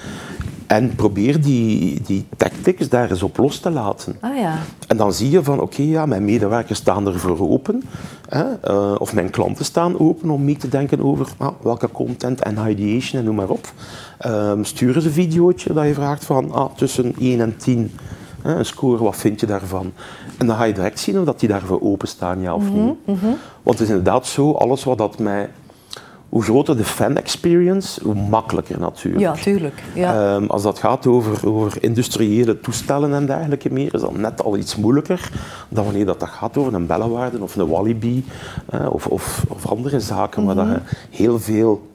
[0.69, 4.17] En probeer die, die tactics daar eens op los te laten.
[4.21, 4.59] Ah ja.
[4.87, 7.83] En dan zie je van, oké, ja, mijn medewerkers staan ervoor open.
[8.29, 12.41] Hè, eh, of mijn klanten staan open om mee te denken over ah, welke content
[12.41, 13.73] en ideation en noem maar op.
[14.19, 17.93] Ehm stuur eens een videootje dat je vraagt van ah, tussen 1 en 10.
[18.43, 19.93] hè, een score, wat vind je daarvan?
[20.39, 22.95] En dan ga je direct zien of dat die daarvoor openstaan, ja of niet.
[23.63, 25.51] Want het is inderdaad zo, alles wat dat mij...
[26.29, 29.23] Hoe groter de fan-experience, hoe makkelijker natuurlijk.
[29.23, 29.83] Ja, tuurlijk.
[29.95, 30.35] Ja.
[30.35, 34.57] Ehm, als dat gaat over, over industriële toestellen en dergelijke meer, is dat net al
[34.57, 35.31] iets moeilijker
[35.69, 38.25] dan wanneer dat, dat gaat over een bellenwaarde of een Walibi
[38.67, 41.89] eh, of, of, of andere zaken waar dat je heel veel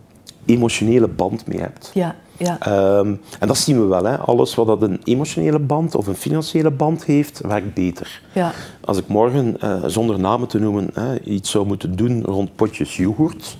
[0.46, 1.92] emotionele band mee hebt.
[1.94, 2.58] ja, ja.
[2.60, 4.04] Ehm, en dat zien we wel.
[4.06, 4.18] Hè.
[4.18, 8.22] Alles wat dat een emotionele band of een financiële band heeft, werkt beter.
[8.34, 8.52] Ja.
[8.82, 12.98] Als ik morgen, eh, zonder namen te noemen, hè, iets zou moeten doen rond potjes
[12.98, 13.58] yoghurt,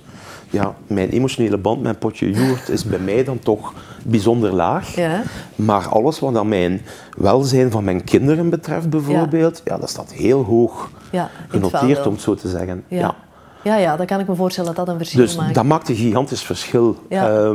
[0.50, 4.96] ja, mijn emotionele band met potje yoghurt is bij mij dan toch bijzonder laag.
[4.96, 5.22] Ja.
[5.56, 6.82] Maar alles wat dan mijn
[7.18, 9.78] welzijn van mijn kinderen betreft bijvoorbeeld, ja.
[9.78, 12.84] dat staat heel hoog het genoteerd om het zo te zeggen.
[12.88, 13.16] Ja.
[13.64, 13.76] Ja.
[13.76, 13.96] Ja.
[13.96, 15.56] dan kan ik me voorstellen dat dat een verschil Dus maakt.
[15.56, 16.98] dat maakt een gigantisch verschil.
[17.10, 17.52] Ja.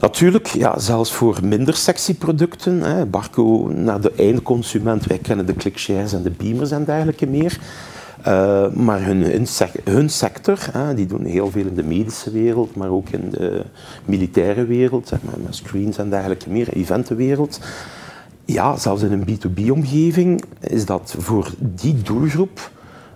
[0.00, 5.54] Natuurlijk, ja, zelfs voor minder sexy producten, hè, Barco naar de eindconsument, wij kennen de
[5.54, 7.58] ClickShares en de Beamers en dergelijke meer.
[8.22, 12.30] Eh, maar hun, hun, sec- hun sector, hè, die doen heel veel in de medische
[12.30, 13.64] wereld, maar ook in de
[14.04, 17.60] militaire wereld, zeg maar, met screens en dergelijke meer, eventenwereld.
[18.44, 22.70] Ja, zelfs in een B2B-omgeving is dat voor die doelgroep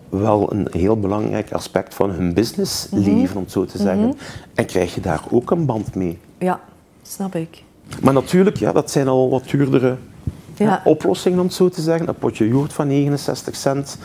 [0.09, 4.15] wel een heel belangrijk aspect van hun business leven, om het zo te zeggen.
[4.55, 6.19] En krijg je daar ook een band mee.
[6.39, 6.61] Ja,
[7.09, 7.63] snap ik.
[8.03, 9.97] Maar natuurlijk, ja, dat zijn al wat duurdere
[10.55, 10.81] Ja.
[10.85, 12.09] oplossingen, om het zo te zeggen.
[12.09, 13.99] Een potje yoghurt van 69 cent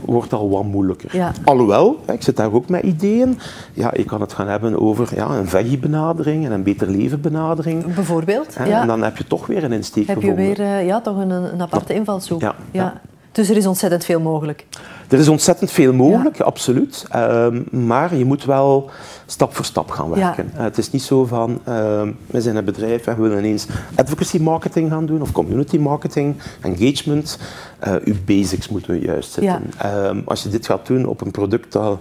[0.00, 1.16] wordt al wat moeilijker.
[1.16, 1.32] Ja.
[1.44, 3.38] Alhoewel, hè, ik zit daar ook met ideeën.
[3.72, 7.94] Ja, je kan het gaan hebben over ja, een veggie-benadering en een beter leven-benadering.
[7.94, 8.54] Bijvoorbeeld.
[8.66, 8.80] Ja.
[8.80, 10.44] En dan heb je toch weer een insteek Heb je gevonden.
[10.56, 12.42] weer eh, ja, toch een, een aparte invalshoek.
[12.70, 13.00] Ja.
[13.32, 14.66] Dus er is ontzettend veel mogelijk.
[15.08, 17.06] Er is ontzettend veel mogelijk, absoluut.
[17.10, 18.90] Ehm, maar je moet wel
[19.26, 20.50] stap voor stap gaan werken.
[20.54, 23.66] Eh, het is niet zo van, ehm, we zijn een bedrijf en we willen ineens
[23.94, 27.38] advocacy marketing gaan doen of community marketing, engagement.
[27.78, 29.62] Eh uw basics moeten juist zitten.
[29.78, 31.98] Ehm, als je dit gaat doen op een product dat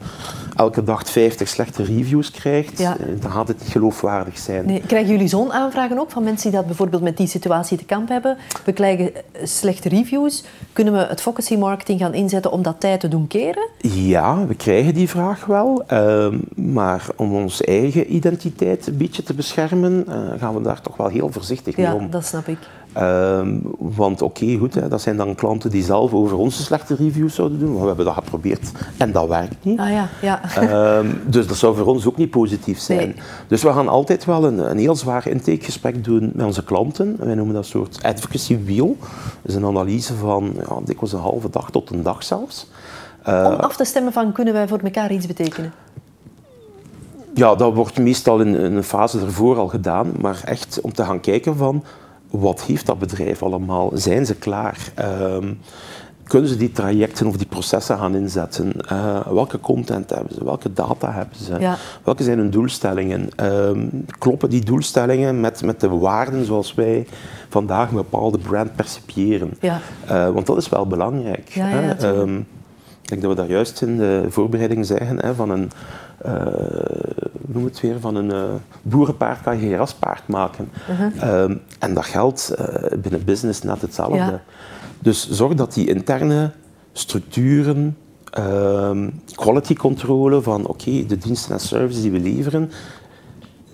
[0.55, 4.65] elke dag 50 slechte reviews krijgt, eh, dan gaat het niet geloofwaardig zijn.
[4.65, 7.85] Nee, krijgen jullie zo'n aanvragen ook van mensen die dat bijvoorbeeld met die situatie te
[7.85, 8.37] kamp hebben?
[8.65, 9.11] We krijgen
[9.43, 10.43] slechte reviews.
[10.73, 13.67] Kunnen we het advocacy marketing gaan inzetten om dat tijd te doen keren?
[13.81, 15.83] Ja, we krijgen die vraag wel.
[15.87, 20.97] ehm, maar om onze eigen identiteit een beetje te beschermen, eh, gaan we daar toch
[20.97, 22.09] wel heel voorzichtig mee Ja, om.
[22.09, 22.57] dat snap ik.
[22.93, 27.35] Ehm, want oké, goed, hè, dat zijn dan klanten die zelf over onze slechte reviews
[27.35, 27.71] zouden doen.
[27.71, 29.79] Maar we hebben dat geprobeerd en dat werkt niet.
[29.79, 30.41] Ah ja, ja.
[30.55, 32.97] Ehm, dus dat zou voor ons ook niet positief zijn.
[32.97, 33.15] Nee.
[33.47, 37.15] Dus we gaan altijd wel een, een heel zwaar intakegesprek doen met onze klanten.
[37.19, 38.97] Wij noemen dat een soort advocacy wheel.
[39.41, 42.67] Dat is een analyse van ja, dikwijls een halve dag tot een dag zelfs.
[43.23, 45.73] Eh, Om af te stemmen van kunnen wij voor elkaar iets betekenen?
[47.33, 51.03] Ja, dat wordt meestal in, in een fase ervoor al gedaan, maar echt om te
[51.03, 51.83] gaan kijken van
[52.39, 53.91] wat heeft dat bedrijf allemaal?
[53.93, 54.77] Zijn ze klaar?
[54.95, 55.53] Ehm,
[56.23, 58.73] kunnen ze die trajecten of die processen gaan inzetten?
[58.87, 60.43] Eh, welke content hebben ze?
[60.43, 61.59] Welke data hebben ze?
[61.59, 61.77] Ja.
[62.03, 63.29] Welke zijn hun doelstellingen?
[63.35, 63.87] Ehm,
[64.19, 67.07] kloppen die doelstellingen met, met de waarden zoals wij
[67.49, 69.51] vandaag een bepaalde brand percipiëren?
[69.59, 69.79] Ja.
[70.05, 71.49] Eh, want dat is wel belangrijk.
[71.49, 71.91] Ja, hè.
[71.91, 72.37] Ehm,
[73.01, 75.71] ik denk dat we daar juist in de voorbereiding zeggen hè, van een,
[77.47, 78.43] noem het weer, van een eh,
[78.81, 80.69] boerenpaard kan je raspaard maken.
[80.89, 81.21] Uh-huh.
[81.21, 84.17] Ehm, en dat geldt eh, binnen business net hetzelfde.
[84.17, 84.41] Ja.
[84.99, 86.51] Dus zorg dat die interne
[86.91, 87.97] structuren,
[88.29, 92.71] ehm, quality controle van oké, de diensten en services die we leveren,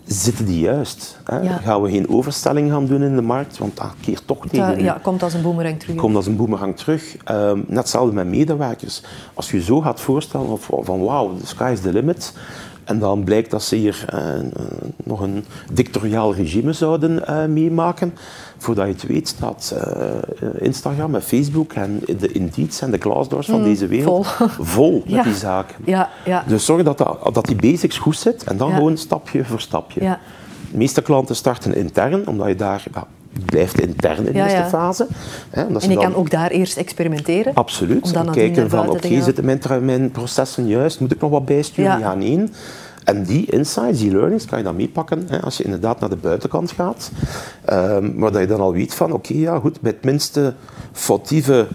[0.10, 1.18] zitten die juist?
[1.24, 1.40] Hè?
[1.40, 1.58] Ja.
[1.58, 4.80] Gaan we geen overstelling gaan doen in de markt, want dat keert toch tegen Dat
[4.80, 5.96] ja, komt als een boemerang terug.
[5.96, 7.18] komt als een boemerang terug.
[7.24, 9.04] Ehm, net hetzelfde met medewerkers.
[9.34, 12.34] Als je je zo gaat voorstellen of, van wauw, the sky is the limit.
[12.90, 14.22] En dan blijkt dat ze hier eh,
[15.04, 18.14] nog een dictatoriaal regime zouden eh, meemaken.
[18.58, 23.48] Voordat je het weet staat eh, Instagram en Facebook en de Indeeds en de Glassdoors
[23.48, 24.08] van deze wereld
[24.40, 24.66] Mm, vol.
[24.66, 25.24] vol met Ja.
[25.24, 25.76] die zaken.
[25.86, 26.44] Ja, ja.
[26.48, 30.04] Dus zorg dat, dat, dat die basics goed zit en dan gewoon stapje voor stapje.
[30.04, 30.20] Ja.
[30.72, 32.84] De meeste klanten starten intern, omdat je daar
[33.46, 35.08] blijft intern in de eerste fase.
[35.50, 37.54] Hè, En je dan- kan ook daar eerst experimenteren.
[37.54, 38.04] Absoluut.
[38.06, 41.00] Om dan kijken van, oké, zitten mijn, mijn processen juist?
[41.00, 42.00] Moet ik nog wat bijsturen?
[42.00, 42.14] Ja.
[42.16, 42.50] Nee.
[43.04, 46.16] En die insights, die learnings, kan je dan meepakken hè, als je inderdaad naar de
[46.16, 47.12] buitenkant gaat.
[47.66, 50.54] Ehm maar dat je dan al weet van, oké, ja goed, bij het minste
[50.92, 51.68] foutieve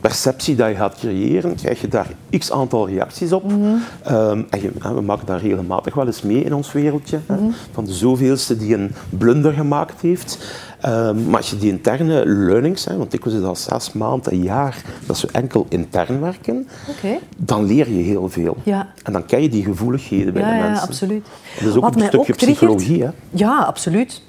[0.00, 2.06] perceptie dat je gaat creëren, krijg je daar
[2.38, 3.44] x aantal reacties op.
[3.44, 3.56] Mhm.
[4.02, 7.18] Ehm, en je, we maken daar regelmatig wel eens mee in ons wereldje.
[7.26, 7.44] hè, Mhm.
[7.72, 10.38] van de zoveelste die een blunder gemaakt heeft.
[10.82, 14.32] Ehm, maar als je die interne learnings, hè, want ik was het al zes maanden,
[14.32, 16.68] een jaar, dat ze enkel intern werken,
[17.36, 18.56] dan leer je heel veel.
[18.62, 18.92] Ja.
[19.02, 20.86] En dan ken je die gevoeligheden bij Ja, de ja, mensen.
[20.88, 21.26] absoluut.
[21.60, 23.02] Dat is ook Wat een stukje ook triggert- psychologie.
[23.02, 23.10] Hè?
[23.30, 24.22] Ja, absoluut.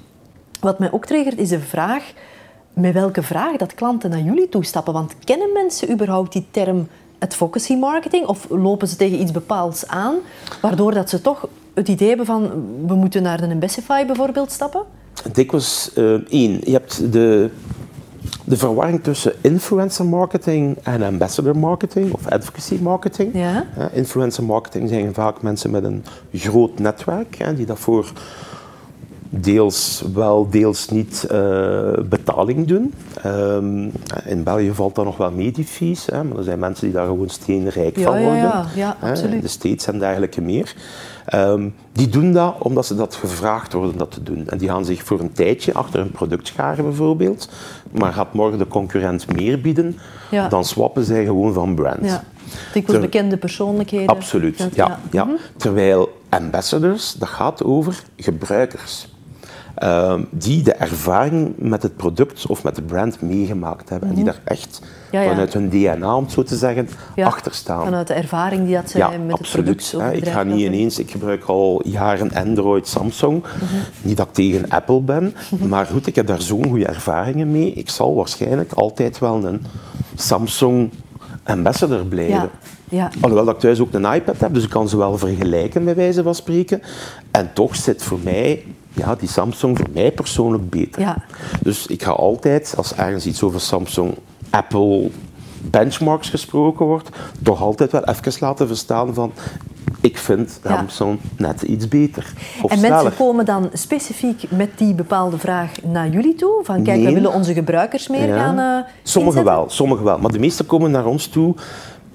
[0.60, 2.12] Wat mij ook triggert is de vraag
[2.72, 4.92] met welke vraag dat klanten naar jullie toestappen.
[4.92, 6.88] Want kennen mensen überhaupt die term
[7.18, 8.26] advocacy marketing?
[8.26, 10.14] Of lopen ze tegen iets bepaalds aan,
[10.60, 12.42] waardoor dat ze toch het idee hebben van
[12.86, 14.82] we moeten naar de Embessify bijvoorbeeld stappen?
[15.32, 17.50] Dikwijls eh, één, je hebt de,
[18.44, 23.30] de verwarring tussen influencer marketing en ambassador marketing of advocacy marketing.
[23.34, 23.66] Ja.
[23.76, 28.12] Eh, influencer marketing zijn vaak mensen met een groot netwerk hè, die dat voor
[29.40, 32.94] deels wel, deels niet uh, betaling doen.
[33.26, 33.92] Um,
[34.24, 36.94] in België valt dat nog wel mee, die fees, hè, maar er zijn mensen die
[36.94, 38.36] daar gewoon steenrijk ja, van worden.
[38.36, 39.42] Ja, ja, absoluut.
[39.42, 40.74] De States en dergelijke meer.
[41.34, 44.48] Um, die doen dat omdat ze dat gevraagd worden dat te doen.
[44.48, 47.48] En die gaan zich voor een tijdje achter een product scharen bijvoorbeeld,
[47.90, 49.98] maar gaat morgen de concurrent meer bieden,
[50.30, 50.48] ja.
[50.48, 52.04] dan swappen zij gewoon van brand.
[52.04, 52.24] Ja.
[52.72, 54.06] Dikwijls bekende persoonlijkheden.
[54.06, 54.68] Absoluut, ja.
[54.74, 54.98] ja.
[55.10, 55.24] ja.
[55.24, 55.34] Mhm.
[55.56, 59.08] Terwijl ambassadors, dat gaat over gebruikers.
[59.82, 64.08] Uh, die de ervaring met het product of met de brand meegemaakt hebben.
[64.08, 64.32] En die mhm.
[64.32, 67.84] daar echt vanuit hun DNA, om het zo te zeggen, achter staan.
[67.84, 69.66] Vanuit de ervaring die dat zij met absoluut.
[69.66, 73.42] het product Ik ga niet ineens, ik gebruik al jaren Android, Samsung.
[73.42, 73.74] Mhm.
[74.02, 75.34] Niet dat ik tegen Apple ben,
[75.68, 77.72] maar goed, ik heb daar zo'n goede ervaringen mee.
[77.72, 79.62] Ik zal waarschijnlijk altijd wel een
[80.14, 80.90] Samsung
[81.44, 82.50] ambassador blijven.
[82.88, 83.10] Ja.
[83.20, 85.94] Alhoewel dat ik thuis ook een iPad heb, dus ik kan ze wel vergelijken bij
[85.94, 86.82] wijze van spreken.
[87.30, 91.00] En toch zit voor mij ja, die Samsung voor mij persoonlijk beter.
[91.00, 91.16] Ja.
[91.62, 94.14] Dus ik ga altijd, als ergens iets over Samsung,
[94.50, 95.10] Apple,
[95.60, 97.08] benchmarks gesproken wordt,
[97.42, 99.32] toch altijd wel even laten verstaan van
[100.00, 102.32] ik vind Samsung net iets beter.
[102.68, 106.60] en mensen komen dan specifiek met die bepaalde vraag naar jullie toe?
[106.62, 110.18] Van kijk, we willen onze gebruikers meer gaan uh, Sommigen wel, sommigen wel.
[110.18, 111.54] Maar de meesten komen naar ons toe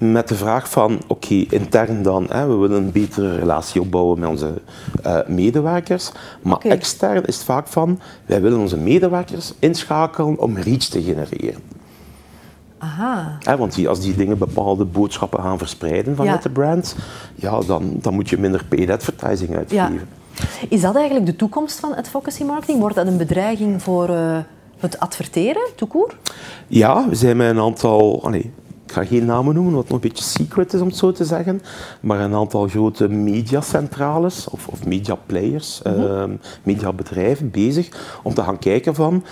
[0.00, 4.28] met de vraag van, oké, intern dan, hè, we willen een betere relatie opbouwen met
[4.28, 4.52] onze
[5.06, 6.10] uh, medewerkers,
[6.42, 11.62] maar extern is het vaak van, wij willen onze medewerkers inschakelen om reach te genereren.
[12.78, 13.36] Aha.
[13.40, 16.96] Hè, want als die dingen bepaalde boodschappen gaan verspreiden vanuit de brand,
[17.34, 19.92] ja, dan, dan moet je minder paid advertising uitgeven.
[19.94, 20.46] Ja.
[20.68, 22.80] Is dat eigenlijk de toekomst van advocacy marketing?
[22.80, 24.08] Wordt dat een bedreiging voor...
[24.08, 24.38] Uh
[24.80, 26.16] het adverteren, toekoer?
[26.66, 28.22] Ja, we zijn met een aantal,
[28.90, 31.24] ik ga geen namen noemen, wat nog een beetje secret is om het zo te
[31.24, 31.62] zeggen,
[32.00, 36.38] maar een aantal grote mediacentrales of, of mediaplayers, mm -hmm.
[36.62, 37.88] mediabedrijven bezig
[38.22, 39.24] om te gaan kijken van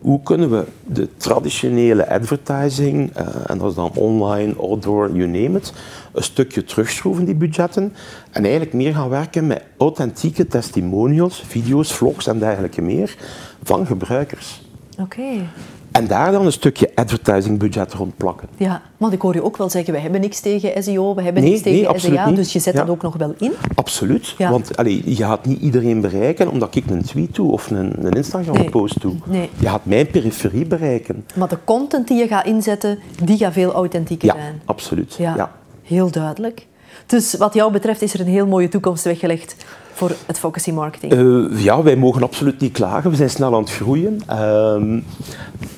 [0.00, 5.58] hoe kunnen we de traditionele advertising, uh, en dat is dan online, outdoor, you name
[5.58, 5.72] it,
[6.12, 7.92] een stukje terugschroeven, die budgetten,
[8.30, 13.16] en eigenlijk meer gaan werken met authentieke testimonials, video's, vlogs en dergelijke meer
[13.62, 14.62] van gebruikers.
[14.98, 15.46] Oké.
[15.94, 18.48] En daar dan een stukje advertising-budget rond plakken.
[18.56, 21.42] Ja, want ik hoor je ook wel zeggen, we hebben niks tegen SEO, we hebben
[21.42, 23.52] niks tegen SEA, dus je zet dat ook nog wel in?
[23.74, 28.06] Absoluut, want allee, je gaat niet iedereen bereiken omdat ik een tweet doe of een,
[28.06, 29.14] een Instagram-post doe.
[29.24, 29.50] Nee.
[29.58, 31.26] Je gaat mijn periferie bereiken.
[31.34, 34.60] Maar de content die je gaat inzetten, die gaat veel authentieker zijn.
[34.64, 35.14] Absoluut.
[35.14, 35.52] Ja,
[35.82, 36.66] heel duidelijk.
[37.06, 39.56] Dus wat jou betreft is er een heel mooie toekomst weggelegd
[39.92, 41.12] voor het focusy marketing?
[41.12, 43.10] Uh, ja, wij mogen absoluut niet klagen.
[43.10, 44.22] We zijn snel aan het groeien.
[44.30, 45.00] Uh,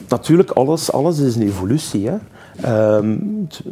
[0.09, 2.09] natuurlijk, alles, alles is een evolutie.
[2.09, 2.17] Hè.
[2.65, 3.17] Uh,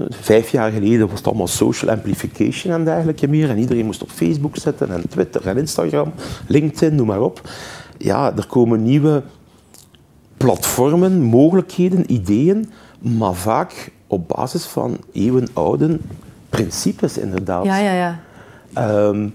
[0.09, 3.51] vijf jaar geleden was het allemaal social amplification en dergelijke meer.
[3.51, 6.13] En iedereen moest op Facebook zitten en Twitter en Instagram,
[6.47, 7.41] LinkedIn, noem maar op.
[7.99, 9.23] Ja, er komen nieuwe
[10.37, 15.99] platformen, mogelijkheden, ideeën, maar vaak op basis van eeuwenoude
[16.49, 17.65] principes inderdaad.
[17.65, 18.19] Ja, ja, ja.
[19.09, 19.35] Um,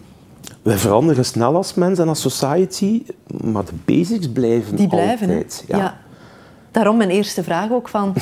[0.61, 3.03] we veranderen snel als mens en als society,
[3.43, 5.63] maar de basics blijven Die blijven, altijd.
[5.67, 5.77] Ja.
[5.77, 5.97] ja.
[6.71, 8.13] Daarom mijn eerste vraag ook van...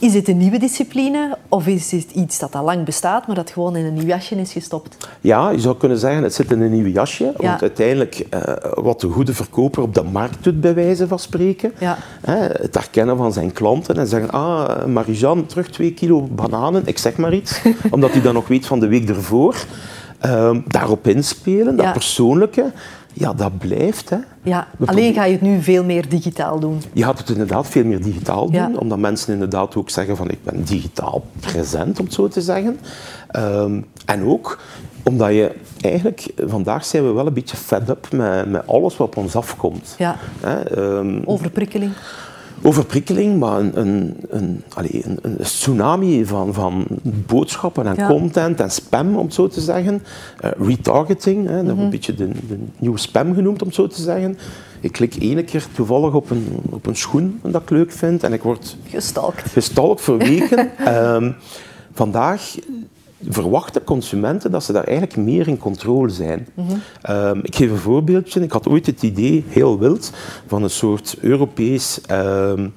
[0.00, 3.50] Is het een nieuwe discipline of is het iets dat al lang bestaat, maar dat
[3.50, 5.08] gewoon in een nieuw jasje is gestopt?
[5.20, 7.32] Ja, je zou kunnen zeggen, het zit in een nieuw jasje.
[7.36, 8.40] Want uiteindelijk, uh,
[8.74, 11.98] wat de goede verkoper op de markt doet, bij wijze van spreken, ja.
[12.20, 16.98] hè, het herkennen van zijn klanten en zeggen, ah, Marijan, terug twee kilo bananen, ik
[16.98, 19.64] zeg maar iets, omdat hij dan nog weet van de week ervoor.
[20.26, 22.72] Um, daarop inspelen, dat persoonlijke,
[23.12, 24.10] ja, dat blijft.
[24.10, 24.16] Hè.
[24.42, 26.82] Ja, alleen ga je het nu veel meer digitaal doen.
[26.92, 30.44] Je gaat het inderdaad veel meer digitaal doen, omdat mensen inderdaad ook zeggen van ik
[30.44, 32.80] ben digitaal present, om het zo te zeggen.
[33.36, 34.58] Um, en ook
[35.02, 39.06] omdat je eigenlijk, vandaag zijn we wel een beetje fed up met, met alles wat
[39.06, 39.94] op ons afkomt.
[39.98, 40.16] Ja.
[40.40, 41.92] Hè, um, Overprikkeling
[42.62, 48.70] overprikkeling, maar een, een, een, allez, een, een tsunami van, van boodschappen en content en
[48.70, 50.02] spam, om het zo te zeggen.
[50.44, 51.78] Uh, retargeting, hè, dat mm -hmm.
[51.78, 54.38] een beetje de, de, nieuwe spam genoemd, om het zo te zeggen.
[54.80, 58.32] Ik klik ene keer toevallig op een, op een schoen dat ik leuk vind en
[58.32, 60.70] ik word gestalkt, gestalkt voor weken.
[61.14, 61.34] um,
[61.92, 62.54] vandaag
[63.28, 66.46] verwachten consumenten dat ze daar eigenlijk meer in controle zijn.
[67.10, 68.40] Um, ik geef een voorbeeldje.
[68.40, 70.12] Ik had ooit het idee, heel wild,
[70.46, 72.72] van een soort Europees um,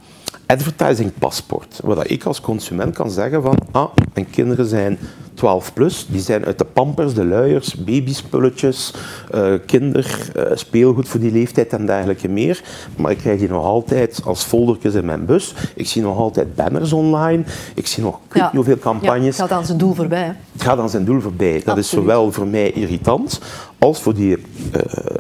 [0.46, 1.80] advertising paspoort.
[1.84, 5.00] Waar ik als consument kan zeggen van, ah, mijn kinderen zijn
[5.44, 8.94] 12 plus, die zijn uit de pampers, de luiers, babyspulletjes,
[9.36, 12.64] uh, kinder, uh, speelgoed voor die leeftijd en dergelijke meer.
[12.96, 15.54] Maar ik krijg die nog altijd als foldertjes in mijn bus.
[15.76, 17.44] Ik zie nog altijd banners online.
[17.76, 18.52] Ik zie nog ja.
[18.54, 19.38] hoeveel campagnes.
[19.38, 20.24] Ja, het gaat aan zijn doel voorbij.
[20.24, 20.32] Hè?
[20.52, 21.62] Het gaat aan zijn doel voorbij.
[21.66, 23.40] Dat is zowel voor mij irritant
[23.78, 24.42] als voor die uh,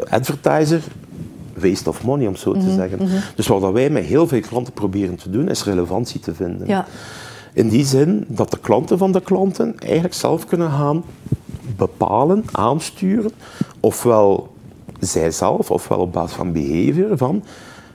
[0.09, 0.81] advertiser
[1.53, 2.99] waste of money, om zo te Mhm, zeggen.
[3.35, 6.67] Dus wat wij met heel veel klanten proberen te doen, is relevantie te vinden.
[6.67, 6.85] Ja.
[7.53, 11.03] In die zin dat de klanten van de klanten eigenlijk zelf kunnen gaan
[11.77, 13.31] bepalen, aansturen,
[13.79, 14.53] ofwel
[14.99, 17.43] zijzelf, ofwel op basis van behavior, van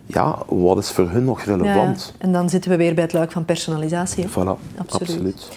[0.07, 2.13] ja, wat is voor hun nog relevant.
[2.19, 4.25] Ja, en dan zitten we weer bij het luik van personalisatie.
[4.25, 4.31] hè?
[4.31, 5.09] Voilà, Absoluut.
[5.09, 5.49] absoluut.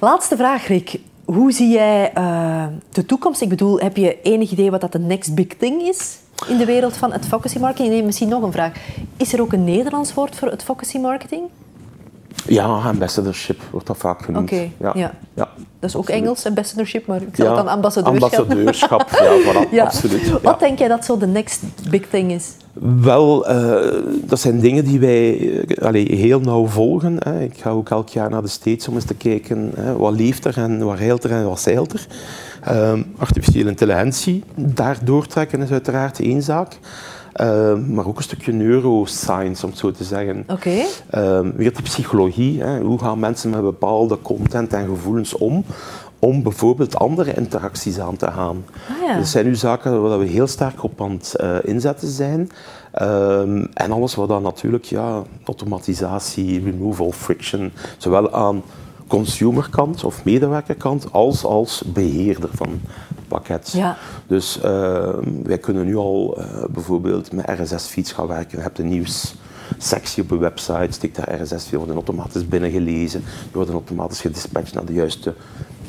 [0.00, 1.00] Laatste vraag, Rick.
[1.24, 3.40] Hoe zie jij eh, de toekomst?
[3.40, 6.18] Ik bedoel, heb je enig idee wat dat de next big thing is
[6.48, 7.88] in de wereld van advocacy marketing?
[7.88, 8.72] Nee, misschien nog een vraag.
[9.16, 11.42] Is er ook een Nederlands woord voor advocacy marketing?
[12.46, 14.52] Ja, ambassadorship wordt dat vaak genoemd.
[14.52, 14.92] Oké, ja.
[14.94, 15.48] ja.
[15.80, 16.22] Dat is ook Absoluut.
[16.22, 19.84] Engels, ambassadorship, maar ik zal het dan ambassadeurschap ambassadeurschap, ja, voilà, Ja.
[19.84, 20.42] absoluut.
[20.42, 22.52] Wat denk jij dat zo de next big thing is?
[23.00, 27.16] Wel, eh, dat zijn dingen die wij eh, allee, heel nauw volgen.
[27.18, 27.40] Hè.
[27.40, 30.44] Ik ga ook elk jaar naar de States om eens te kijken hè, wat leeft
[30.44, 32.06] er en wat heilt er en wat zeilt er.
[32.62, 36.78] Ehm, artificiële intelligentie, daar doortrekken is uiteraard één zaak.
[37.36, 40.44] Ehm, maar ook een stukje neuroscience, om het zo te zeggen.
[40.48, 40.84] Oké.
[41.10, 42.62] Ehm, weer de psychologie.
[42.62, 42.80] Hè.
[42.80, 45.64] Hoe gaan mensen met bepaalde content en gevoelens om?
[46.18, 48.64] Om bijvoorbeeld andere interacties aan te gaan.
[48.88, 49.16] Ah, ja.
[49.16, 52.50] Dat zijn nu zaken waar we heel sterk op aan het eh, inzetten zijn.
[52.92, 58.62] Ehm, en alles wat dan natuurlijk, ja, automatisatie, removal, friction, zowel aan
[59.06, 62.80] consumerkant of medewerkerkant als als beheerder van
[63.28, 63.72] pakket.
[63.72, 63.96] Ja.
[64.26, 68.56] Dus ehm, wij kunnen nu al eh, bijvoorbeeld met RSS-feeds gaan werken.
[68.56, 73.74] Je hebt een nieuwssectie op een website, steekt daar RSS-feed, worden automatisch binnengelezen, die worden
[73.74, 75.34] automatisch gedispatcht naar de juiste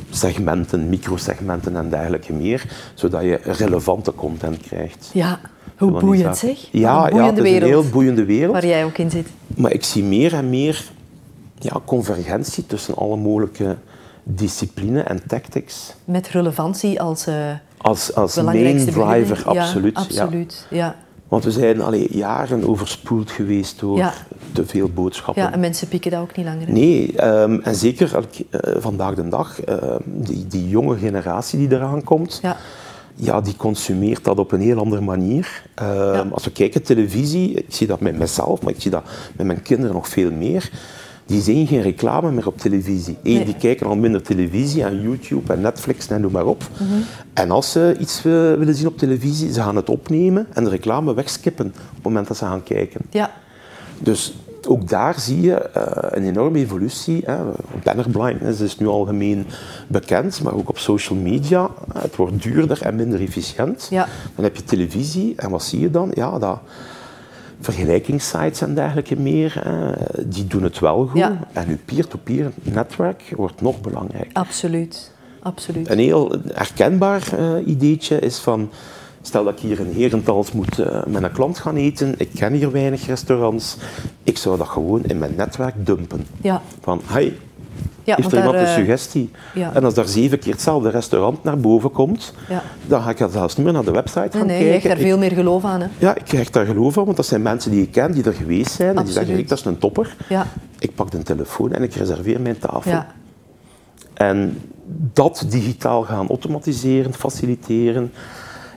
[0.09, 5.09] segmenten, microsegmenten en dergelijke meer, zodat je relevante content krijgt.
[5.13, 5.39] Ja,
[5.77, 6.67] hoe die boeiend zeg.
[6.71, 8.53] Ja, ja, het is een heel boeiende wereld.
[8.53, 9.27] waar jij ook in zit.
[9.47, 10.91] Maar ik zie meer en meer
[11.59, 13.77] ja, convergentie tussen alle mogelijke
[14.29, 15.93] discipline en tactics.
[16.05, 17.35] Met relevantie als eh
[17.77, 19.95] Als, als main driver, absoluut.
[19.95, 20.21] Ja, ja.
[20.23, 20.67] absoluut.
[20.69, 20.95] Ja.
[21.27, 24.13] Want we zijn allee, jaren overspoeld geweest door Ja.
[24.51, 25.43] te veel boodschappen.
[25.43, 26.65] ja, en mensen pikken dat ook niet langer.
[26.67, 26.71] hè?
[26.71, 28.15] Nee, ehm, en zeker
[28.49, 32.57] eh, vandaag de dag, ehm, die, die jonge generatie die eraan komt, Ja.
[33.15, 35.63] ja, die consumeert dat op een heel andere manier.
[35.75, 36.27] Ehm.
[36.31, 39.03] Als we kijken televisie, ik zie dat met mezelf, maar ik zie dat
[39.35, 40.69] met mijn kinderen nog veel meer.
[41.27, 43.17] Die zien geen reclame meer op televisie.
[43.23, 43.45] Eén, Nee.
[43.45, 46.63] die kijken al minder televisie en YouTube en Netflix en noem maar op.
[46.73, 46.93] Mhm.
[47.33, 50.69] En als ze iets eh, willen zien op televisie, ze gaan het opnemen en de
[50.69, 53.01] reclame wegskippen op het moment dat ze gaan kijken.
[53.09, 53.31] Ja.
[53.99, 54.33] Dus
[54.67, 57.21] ook daar zie je eh, een enorme evolutie.
[57.25, 57.35] Hè.
[57.83, 59.45] Banner blindness is nu algemeen
[59.87, 61.69] bekend, maar ook op social media.
[61.93, 63.87] Het wordt duurder en minder efficiënt.
[63.89, 64.07] Ja.
[64.35, 66.11] Dan heb je televisie en wat zie je dan?
[66.13, 66.59] Ja, dat
[67.59, 69.63] vergelijkingssites en dergelijke meer,
[70.25, 71.19] die doen het wel goed.
[71.19, 71.39] Ja.
[71.53, 74.33] En uw peer-to-peer netwerk wordt nog belangrijker.
[74.33, 75.11] Absoluut.
[75.47, 75.89] Absoluut.
[75.89, 78.69] Een heel herkenbaar eh, ideetje is van,
[79.21, 82.53] stel dat ik hier in Herentals moet eh, met een klant gaan eten, ik ken
[82.53, 83.77] hier weinig restaurants,
[84.23, 86.25] ik zou dat gewoon in mijn netwerk dumpen.
[86.41, 86.61] Ja.
[86.81, 87.37] Van, hey,
[88.07, 89.31] Ja, heeft er iemand daar, een eh, suggestie?
[89.53, 89.73] ja.
[89.73, 92.63] En als daar zeven keer hetzelfde restaurant naar boven komt, Ja.
[92.85, 94.81] dan ga ik er zelfs niet meer naar de website Nee, gaan nee, je krijgt
[94.81, 94.99] kijken.
[94.99, 95.79] daar veel meer geloof aan.
[95.81, 95.85] Hè?
[95.85, 98.23] Ik- ja, ik krijg daar geloof aan, want dat zijn mensen die ik ken, die
[98.23, 99.17] er geweest zijn, en die Absoluut.
[99.19, 100.15] zeggen, "Rick, dat is een topper.
[100.29, 100.47] Ja.
[100.79, 102.91] Ik pak de telefoon en ik reserveer mijn tafel.
[102.91, 103.07] Ja.
[104.13, 104.61] En
[105.13, 108.11] dat digitaal gaan automatiseren, faciliteren,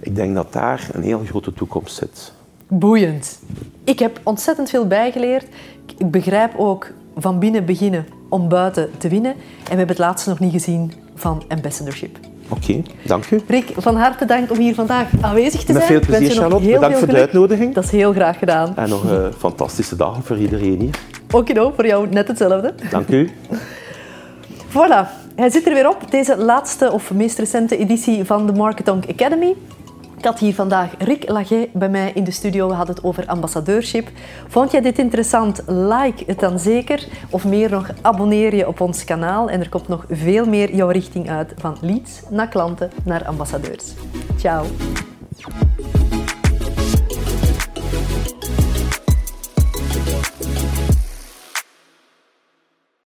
[0.01, 2.33] ik denk dat daar een heel grote toekomst zit.
[2.69, 3.39] Boeiend.
[3.85, 5.47] Ik heb ontzettend veel bijgeleerd.
[5.99, 6.87] Ik begrijp ook
[7.21, 9.33] van binnen beginnen om buiten te winnen.
[9.33, 9.39] En
[9.71, 12.19] we hebben het laatste nog niet gezien van ambassadorship.
[12.49, 13.41] Oké, dank u.
[13.49, 15.87] Rick, van harte bedankt om hier vandaag aanwezig te Met zijn.
[15.87, 16.65] veel Ik wens plezier, Charlotte.
[16.65, 17.75] heel Bedankt veel voor de uitnodiging.
[17.75, 18.77] Dat is heel graag gedaan.
[18.77, 20.99] En nog een fantastische dagen voor iedereen hier.
[21.31, 22.75] Okido, voor jou net hetzelfde.
[22.91, 23.31] Dank u.
[24.69, 25.07] Voilà,
[25.37, 26.11] hij zit er weer op.
[26.11, 29.55] Deze laatste of meest recente editie van de Marketonk Academy.
[30.21, 32.69] Ik had hier vandaag Rick Laget bij mij in de studio.
[32.69, 34.09] We hadden het over ambassadeurship.
[34.49, 35.63] Vond jij dit interessant?
[35.67, 37.07] Like het dan zeker.
[37.31, 39.51] Of meer nog, abonneer je op ons kanaal.
[39.51, 41.55] En er komt nog veel meer jouw richting uit.
[41.57, 43.93] Van leads naar klanten naar ambassadeurs.
[44.37, 44.65] Ciao.